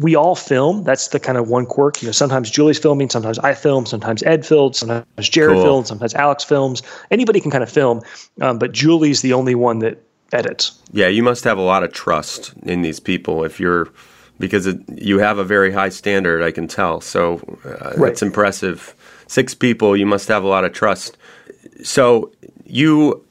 [0.00, 0.82] we all film.
[0.82, 2.02] That's the kind of one quirk.
[2.02, 5.62] You know sometimes julie's filming sometimes i film sometimes ed films sometimes jared cool.
[5.62, 6.82] films sometimes alex films.
[7.10, 8.00] Anybody can kind of film
[8.40, 10.80] um, but julie's the only one that edits.
[10.92, 13.88] Yeah you must have a lot of trust in these people if you're
[14.38, 16.42] because it, you have a very high standard.
[16.42, 17.00] I can tell.
[17.00, 18.12] So uh, Right.
[18.12, 18.94] it's impressive.
[19.26, 21.16] Six people, you must have a lot of trust.
[21.82, 22.30] So
[22.64, 23.24] you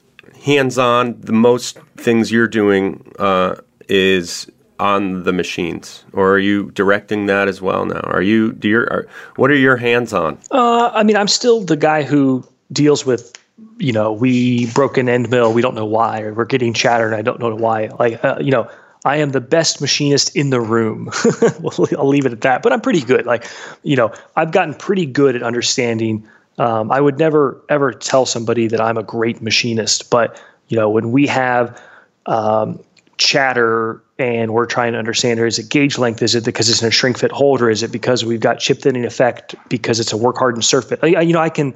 [0.43, 1.19] hands on.
[1.19, 3.55] The most things you're doing uh,
[3.89, 4.49] is
[4.79, 8.01] on the machines, or are you directing that as well now?
[8.01, 10.37] Are you do your are, what are your hands on?
[10.51, 13.31] Uh, I mean, I'm still the guy who deals with,
[13.77, 17.05] you know, we broke an end mill, we don't know why, or we're getting chatter
[17.05, 17.87] and I don't know why.
[17.99, 18.69] Like, uh, you know,
[19.05, 21.11] I am the best machinist in the room.
[21.97, 22.63] I'll leave it at that.
[22.63, 23.25] But I'm pretty good.
[23.25, 23.45] Like,
[23.83, 26.27] you know, I've gotten pretty good at understanding.
[26.57, 30.89] Um, I would never ever tell somebody that I'm a great machinist, but you know,
[30.89, 31.79] when we have
[32.25, 32.79] um,
[33.17, 36.81] chatter and we're trying to understand or is it gauge length is it because it's
[36.81, 40.11] in a shrink fit holder is it because we've got chip thinning effect because it's
[40.11, 41.73] a work hardened surface I, you know i can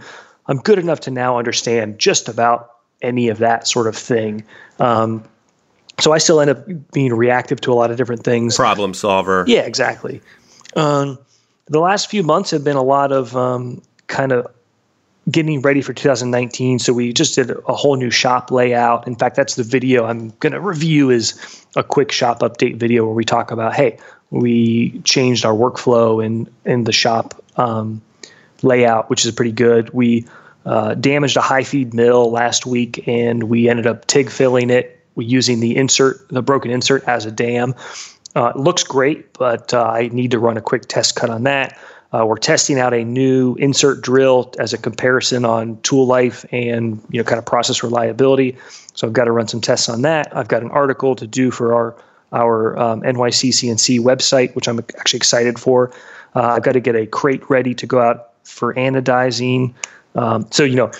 [0.47, 2.71] i'm good enough to now understand just about
[3.01, 4.43] any of that sort of thing
[4.79, 5.23] um,
[5.99, 9.43] so i still end up being reactive to a lot of different things Problem solver.
[9.47, 10.21] yeah, exactly.
[10.75, 11.17] Um,
[11.65, 14.47] the last few months have been a lot of um, kind of
[15.29, 16.79] getting ready for 2019.
[16.79, 19.07] So we just did a whole new shop layout.
[19.07, 23.05] In fact, that's the video I'm going to review is a quick shop update video
[23.05, 23.99] where we talk about, hey,
[24.31, 28.01] we changed our workflow in in the shop um,
[28.61, 29.91] layout, which is pretty good.
[29.91, 30.25] We
[30.65, 34.98] uh, damaged a high feed mill last week, and we ended up TIG filling it
[35.19, 37.75] using the insert, the broken insert as a dam.
[38.35, 41.77] Uh, looks great, but uh, I need to run a quick test cut on that.
[42.11, 47.01] Uh, we're testing out a new insert drill as a comparison on tool life and
[47.11, 48.57] you know kind of process reliability.
[48.95, 50.35] So I've got to run some tests on that.
[50.35, 51.95] I've got an article to do for our
[52.31, 55.91] our um, NYC CNC website, which I'm actually excited for.
[56.35, 59.73] Uh, I've got to get a crate ready to go out for anodizing.
[60.15, 60.91] Um, so you know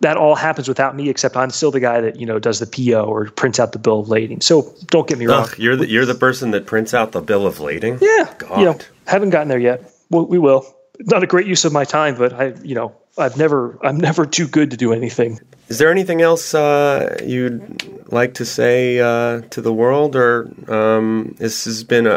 [0.00, 2.66] that all happens without me, except I'm still the guy that you know does the
[2.66, 4.40] PO or prints out the bill of lading.
[4.40, 5.44] So don't get me wrong.
[5.44, 7.98] Ugh, you're the you're the person that prints out the bill of lading.
[8.00, 8.58] Yeah, God.
[8.58, 9.92] you know, haven't gotten there yet.
[10.10, 10.66] Well, we will.
[11.00, 14.24] Not a great use of my time, but I, you know, I've never, I'm never
[14.24, 15.40] too good to do anything.
[15.68, 21.34] Is there anything else uh, you'd like to say uh, to the world, or um,
[21.38, 22.14] this has been a,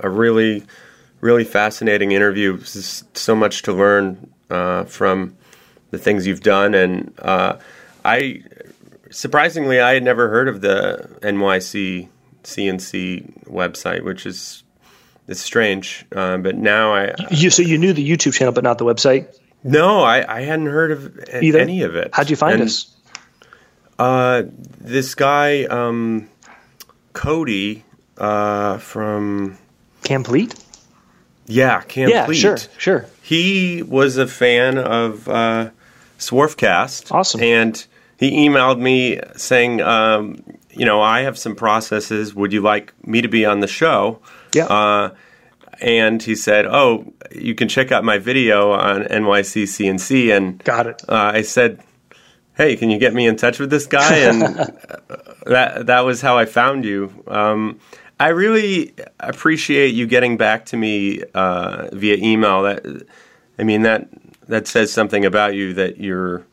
[0.00, 0.64] a, a really,
[1.20, 2.58] really fascinating interview.
[2.58, 5.36] This is so much to learn uh, from
[5.96, 7.56] the things you've done, and uh,
[8.04, 8.42] I
[9.10, 12.08] surprisingly I had never heard of the NYC
[12.42, 14.62] CNC website, which is
[15.28, 16.04] it's strange.
[16.14, 19.26] Uh, but now I You, so you knew the YouTube channel, but not the website.
[19.62, 21.58] no, I, I hadn't heard of Either?
[21.58, 22.10] any of it.
[22.12, 22.90] How'd you find And- us?
[23.98, 24.42] Uh,
[24.80, 26.28] this guy, um,
[27.12, 27.84] Cody,
[28.18, 29.56] uh, from
[30.02, 30.52] Complete?
[31.46, 33.06] yeah, Camp Yeah, sure, sure.
[33.22, 35.70] He was a fan of uh,
[36.18, 37.12] Swarfcast.
[37.12, 37.42] Awesome.
[37.42, 37.86] And
[38.18, 42.34] he emailed me saying, um, you know, I have some processes.
[42.34, 44.20] Would you like me to be on the show?
[44.54, 44.66] Yeah.
[44.66, 45.14] Uh,
[45.80, 50.86] and he said, "Oh, you can check out my video on NYC CNC." And Got
[50.86, 51.02] it.
[51.08, 51.80] uh, I said,
[52.56, 54.66] "Hey, can you get me in touch with this guy?" And uh,
[55.46, 57.24] that that was how I found you.
[57.26, 57.80] Um,
[58.20, 62.62] I really appreciate you getting back to me uh, via email.
[62.62, 63.06] That
[63.58, 64.08] I mean that
[64.48, 66.46] that says something about you that you're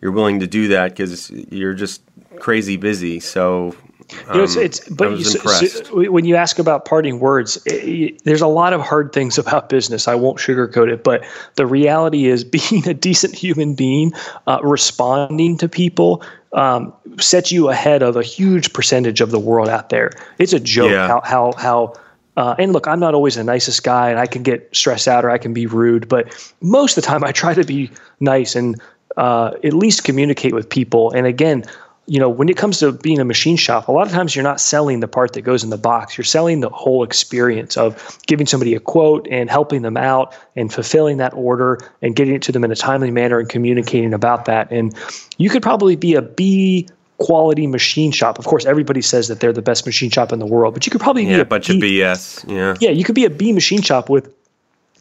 [0.00, 2.02] you're willing to do that because you're just
[2.38, 3.20] crazy busy.
[3.20, 3.74] So.
[4.10, 7.58] You know, it's, um, it's but you, so- so when you ask about parting words,
[7.68, 10.08] i i there's a lot of hard things about business.
[10.08, 11.26] I won't sugarcoat it, but
[11.56, 14.14] the reality is being a decent human being,
[14.46, 16.22] uh, responding to people,
[16.54, 20.10] um, sets you ahead of a huge percentage of the world out there.
[20.38, 21.06] It's a joke Yeah.
[21.06, 21.92] how how how.
[22.38, 25.24] Uh, and look, I'm not always the nicest guy, and I can get stressed out
[25.24, 26.08] or I can be rude.
[26.08, 28.80] But most of the time, I try to be nice and
[29.16, 31.10] uh, at least communicate with people.
[31.10, 31.64] And again,
[32.06, 34.44] you know, when it comes to being a machine shop, a lot of times you're
[34.44, 36.16] not selling the part that goes in the box.
[36.16, 40.72] You're selling the whole experience of giving somebody a quote and helping them out and
[40.72, 44.44] fulfilling that order and getting it to them in a timely manner and communicating about
[44.44, 44.70] that.
[44.70, 44.96] And
[45.38, 46.88] you could probably be a B
[47.18, 48.38] quality machine shop.
[48.38, 50.90] Of course, everybody says that they're the best machine shop in the world, but you
[50.90, 52.48] could probably be yeah, a a bunch B- of BS.
[52.50, 52.76] Yeah.
[52.80, 54.32] yeah, you could be a B machine shop with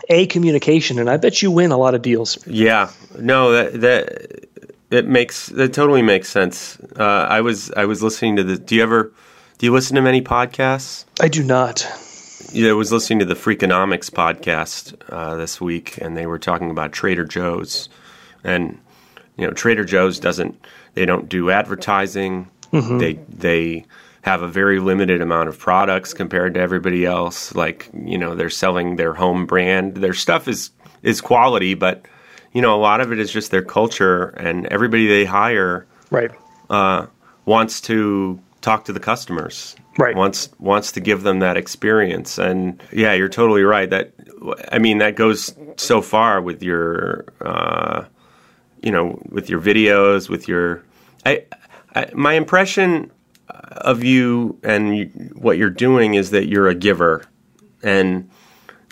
[0.10, 2.38] A communication, and I bet you win a lot of deals.
[2.48, 4.48] Yeah, no, that that
[4.90, 6.80] it makes that totally makes sense.
[6.98, 8.58] Uh, I was I was listening to the.
[8.58, 9.14] Do you ever
[9.58, 11.06] do you listen to many podcasts?
[11.20, 11.86] I do not.
[12.52, 16.72] Yeah, I was listening to the Freakonomics podcast uh, this week, and they were talking
[16.72, 17.90] about Trader Joe's,
[18.44, 18.80] and
[19.38, 20.58] you know Trader Joe's doesn't
[20.98, 22.50] they don't do advertising.
[22.72, 23.86] They they
[24.24, 27.54] have a very limited amount of products compared to everybody else.
[27.56, 29.96] Like you know they're selling their home brand.
[29.98, 30.72] Their stuff is
[31.04, 32.06] is quality, but
[32.54, 36.32] you know a lot of it is just their culture, and everybody they hire Right.
[37.46, 39.76] wants to talk to the customers.
[39.98, 40.16] Right.
[40.16, 42.38] Wants wants to give them that experience.
[42.38, 43.90] And yeah, you're totally right.
[43.90, 44.12] That
[44.72, 48.04] I mean, that goes so far with your, uh,
[48.84, 50.84] you know, with your videos, with your.
[51.28, 51.46] I,
[51.94, 53.12] I my impression
[53.50, 55.06] of you and you,
[55.36, 57.26] what you're doing is that you're a giver,
[57.84, 58.30] and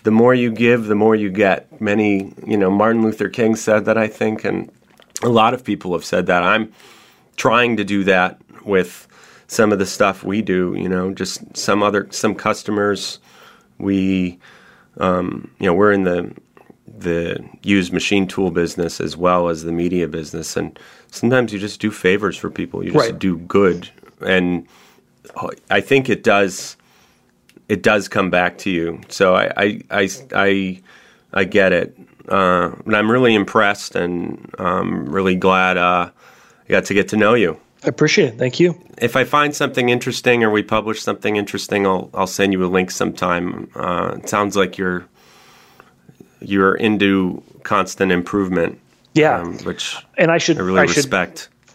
[0.03, 1.81] the more you give, the more you get.
[1.81, 4.71] Many, you know, Martin Luther King said that, I think, and
[5.23, 6.43] a lot of people have said that.
[6.43, 6.71] I'm
[7.37, 9.07] trying to do that with
[9.47, 10.75] some of the stuff we do.
[10.77, 13.19] You know, just some other some customers
[13.77, 14.39] we,
[14.97, 16.35] um, you know, we're in the
[16.97, 20.77] the used machine tool business as well as the media business, and
[21.11, 22.83] sometimes you just do favors for people.
[22.83, 23.19] You just Right.
[23.19, 23.89] do good,
[24.21, 24.65] and
[25.69, 26.77] I think it does.
[27.67, 29.01] It does come back to you.
[29.09, 30.81] So I I I I,
[31.33, 31.97] I get it,
[32.29, 37.17] uh, and I'm really impressed, and I'm really glad uh, I got to get to
[37.17, 37.59] know you.
[37.83, 38.37] I appreciate it.
[38.37, 38.79] Thank you.
[38.99, 42.67] If I find something interesting or we publish something interesting, I'll I'll send you a
[42.67, 43.69] link sometime.
[43.75, 45.05] Uh, it sounds like you're
[46.41, 48.79] you're into constant improvement,
[49.13, 51.11] Yeah, um, which and I should I really I should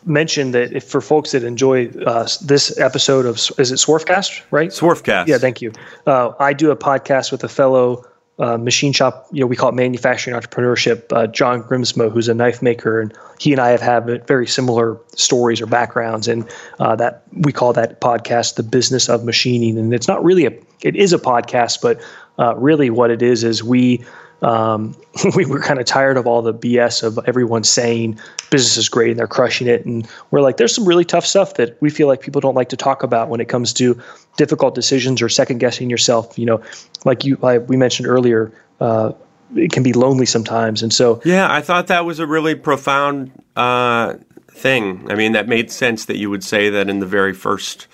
[0.06, 4.70] mention that if for folks that enjoy uh, this episode of is it Swarfcast, right?
[4.70, 5.26] Swarfcast.
[5.26, 5.72] Yeah, thank you.
[6.06, 8.06] Uh, I do a podcast with a fellow
[8.38, 9.26] uh, machine shop.
[9.32, 11.12] You know, we call it manufacturing entrepreneurship.
[11.12, 14.98] Uh, John Grimsmo, who's a knife maker, and he and I have had very similar
[15.14, 16.48] stories or backgrounds, and
[16.78, 20.52] uh, that we call that podcast "The Business of Machining." And it's not really a,
[20.82, 22.00] it is a podcast, but
[22.38, 24.02] uh, really what it is is we
[24.42, 24.96] um,
[25.36, 28.18] we were kind of tired of all the BS of everyone saying
[28.50, 29.84] business is great and they're crushing it.
[29.84, 32.68] And we're like, there's some really tough stuff that we feel like people don't like
[32.70, 34.00] to talk about when it comes to
[34.36, 36.38] difficult decisions or second guessing yourself.
[36.38, 36.62] You know,
[37.04, 39.12] like you, like we mentioned earlier, uh,
[39.54, 40.82] it can be lonely sometimes.
[40.82, 44.14] And so, Yeah, I thought that was a really profound uh,
[44.50, 45.10] thing.
[45.10, 47.86] I mean, that made sense that you would say that in the very first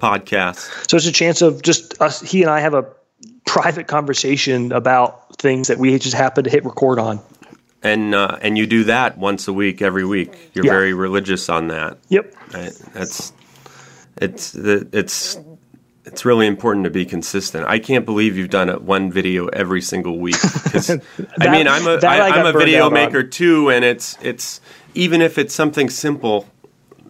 [0.00, 0.88] podcast.
[0.88, 2.86] so it's a chance of just us, he and I have a
[3.46, 7.20] private conversation about things that we just happen to hit record on.
[7.82, 10.32] And uh, and you do that once a week, every week.
[10.52, 10.72] You're Yeah.
[10.72, 11.98] very religious on that.
[12.08, 12.34] Yep.
[12.50, 13.32] That's
[14.20, 15.38] it's it's
[16.04, 17.66] it's really important to be consistent.
[17.68, 20.40] I can't believe you've done it one video every single week.
[20.40, 20.90] 'Cause,
[21.40, 22.94] I mean, I'm a that I I'm a video out on.
[22.94, 24.60] maker too, and it's it's
[24.94, 26.48] even if it's something simple,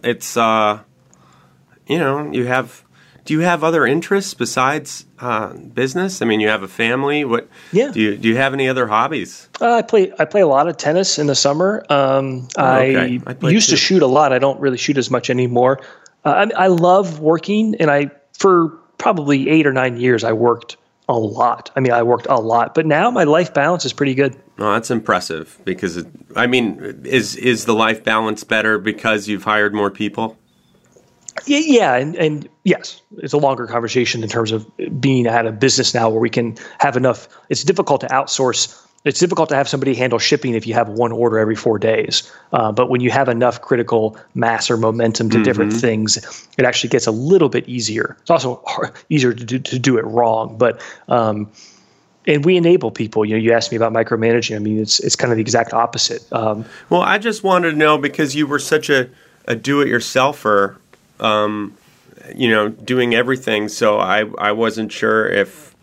[0.03, 0.79] it's uh,
[1.87, 2.83] you know, you have.
[3.29, 6.23] Do you have other interests besides uh, business?
[6.23, 7.25] I mean, you have a family.
[7.25, 7.47] What?
[7.71, 7.91] Yeah.
[7.91, 9.47] Do you do you have any other hobbies?
[9.61, 11.85] Uh, I play I play a lot of tennis in the summer.
[11.91, 13.19] Um, okay.
[13.27, 13.75] I I, used too.
[13.75, 14.33] to shoot a lot.
[14.33, 15.79] I don't really shoot as much anymore.
[16.25, 20.77] Uh, I, I love working, and I for probably eight or nine years I worked
[21.07, 21.69] a lot.
[21.75, 24.41] I mean, I worked a lot, but now my life balance is pretty good.
[24.57, 29.43] No, that's impressive because it, I mean, is is the life balance better because you've
[29.43, 30.38] hired more people?
[31.45, 34.65] Yeah, yeah, and, and yes, it's a longer conversation in terms of
[34.99, 37.27] being at a business now where we can have enough.
[37.49, 38.85] It's difficult to outsource.
[39.05, 42.29] It's difficult to have somebody handle shipping if you have one order every four days.
[42.51, 46.17] Uh, but when you have enough critical mass or momentum to different things,
[46.57, 48.17] it actually gets a little bit easier.
[48.21, 50.81] It's also hard, easier to do, to do it wrong, but.
[51.07, 51.49] Um,
[52.27, 53.25] and we enable people.
[53.25, 54.55] You know, you asked me about micromanaging.
[54.55, 56.21] I mean, it's it's kind of the exact opposite.
[56.31, 59.09] Um, Well, I just wanted to know because you were such a,
[59.45, 60.75] a do-it-yourselfer,
[61.19, 61.77] um,
[62.35, 63.69] you know, doing everything.
[63.69, 65.75] So I I wasn't sure if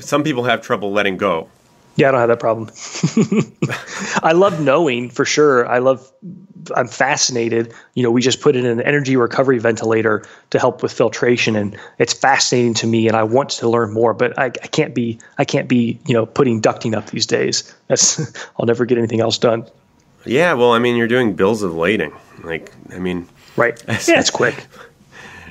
[0.00, 1.48] some people have trouble letting go.
[1.96, 2.70] Yeah, I don't have that problem.
[4.22, 5.66] I love knowing for sure.
[5.66, 6.10] I love.
[6.74, 7.72] I'm fascinated.
[7.94, 11.78] You know, we just put in an energy recovery ventilator to help with filtration, and
[11.98, 13.08] it's fascinating to me.
[13.08, 15.18] And I want to learn more, but I, I can't be.
[15.38, 15.98] I can't be.
[16.06, 17.74] You know, putting ducting up these days.
[17.88, 18.20] That's.
[18.58, 19.66] I'll never get anything else done.
[20.26, 22.12] Yeah, well, I mean, you're doing bills of lading.
[22.42, 23.82] Like, I mean, Right.
[24.08, 24.66] Yeah, it's quick.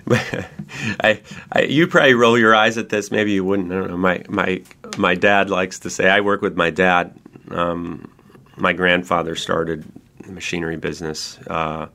[0.10, 3.10] I, I, you probably roll your eyes at this.
[3.12, 3.72] Maybe you wouldn't.
[3.72, 3.98] I don't know.
[3.98, 4.62] My my
[4.98, 6.10] my dad likes to say.
[6.10, 7.18] I work with my dad.
[7.50, 8.10] Um,
[8.58, 9.84] my grandfather started
[10.26, 11.40] the machinery business.
[11.48, 11.88] Uh,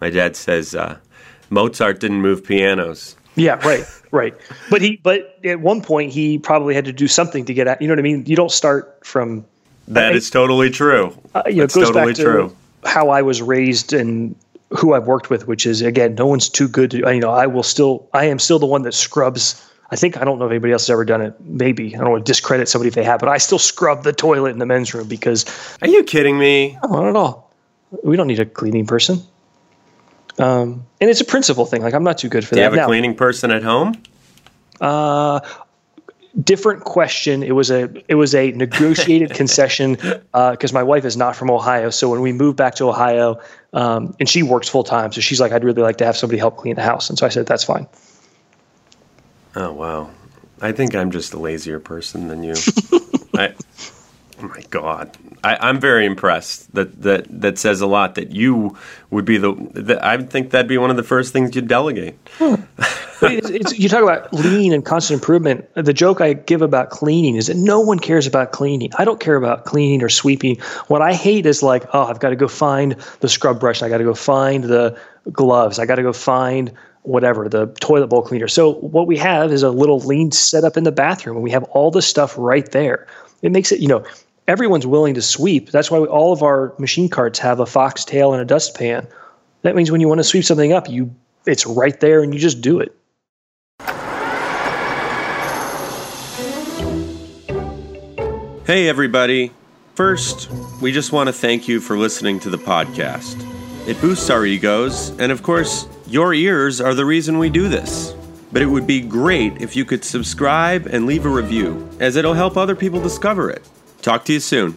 [0.00, 0.98] my dad says uh,
[1.50, 3.16] Mozart didn't move pianos.
[3.34, 4.34] Yeah, right, right.
[4.68, 7.80] But he, but at one point he probably had to do something to get at.
[7.80, 8.26] You know what I mean?
[8.26, 9.44] You don't start from
[9.86, 11.16] That I- is totally true.
[11.34, 12.56] uh, you know, it goes totally back to true.
[12.84, 14.34] how I was raised and
[14.70, 17.46] who I've worked with, which is again, no one's too good to, you know, I
[17.46, 19.64] will still, I am still the one that scrubs.
[19.90, 21.34] I think, I don't know if anybody else has ever done it.
[21.40, 21.94] Maybe.
[21.96, 24.50] I don't want to discredit somebody if they have, but I still scrub the toilet
[24.50, 25.46] in the men's room because,
[25.80, 26.78] Are you kidding me?
[26.82, 27.50] not at all.
[28.04, 29.22] We don't need a cleaning person.
[30.38, 31.80] Um, and it's a principle thing.
[31.82, 32.56] Like, I'm not too good for that.
[32.56, 33.94] Do you have a Now, cleaning person at home?
[36.42, 37.42] Different question.
[37.42, 41.50] It was a it was a negotiated concession because uh, my wife is not from
[41.50, 41.90] Ohio.
[41.90, 43.40] So when we moved back to Ohio,
[43.72, 46.38] um, and she works full time, so she's like, I'd really like to have somebody
[46.38, 47.86] help clean the house, and so I said that's fine.
[49.56, 50.10] Oh wow,
[50.60, 52.54] I think I'm just a lazier person than you.
[53.34, 53.54] I,
[54.40, 56.72] oh my god, I, am very impressed.
[56.74, 58.14] That that that says a lot.
[58.14, 58.76] That you
[59.10, 60.04] would be the, the.
[60.04, 62.16] I think that'd be one of the first things you'd delegate.
[62.38, 62.54] Hmm.
[63.22, 65.68] it's, it's, you talk about lean and constant improvement.
[65.74, 68.90] The joke I give about cleaning is that no one cares about cleaning.
[68.98, 70.58] I don't care about cleaning or sweeping.
[70.88, 73.82] What I hate is like, oh, I've got to go find the scrub brush.
[73.82, 74.98] I got to go find the
[75.32, 75.78] gloves.
[75.78, 78.48] I got to go find whatever the toilet bowl cleaner.
[78.48, 81.64] So what we have is a little lean setup in the bathroom, and we have
[81.64, 83.06] all the stuff right there.
[83.42, 84.04] It makes it, you know,
[84.46, 85.70] everyone's willing to sweep.
[85.70, 89.06] That's why we, all of our machine carts have a foxtail and a dustpan.
[89.62, 91.14] That means when you want to sweep something up, you
[91.46, 92.94] it's right there and you just do it.
[98.68, 99.50] Hey everybody.
[99.94, 100.50] First,
[100.82, 103.42] we just want to thank you for listening to the podcast.
[103.88, 108.14] It boosts our egos, and of course, your ears are the reason we do this.
[108.52, 112.34] But it would be great if you could subscribe and leave a review, as it'll
[112.34, 113.66] help other people discover it.
[114.02, 114.76] Talk to you soon.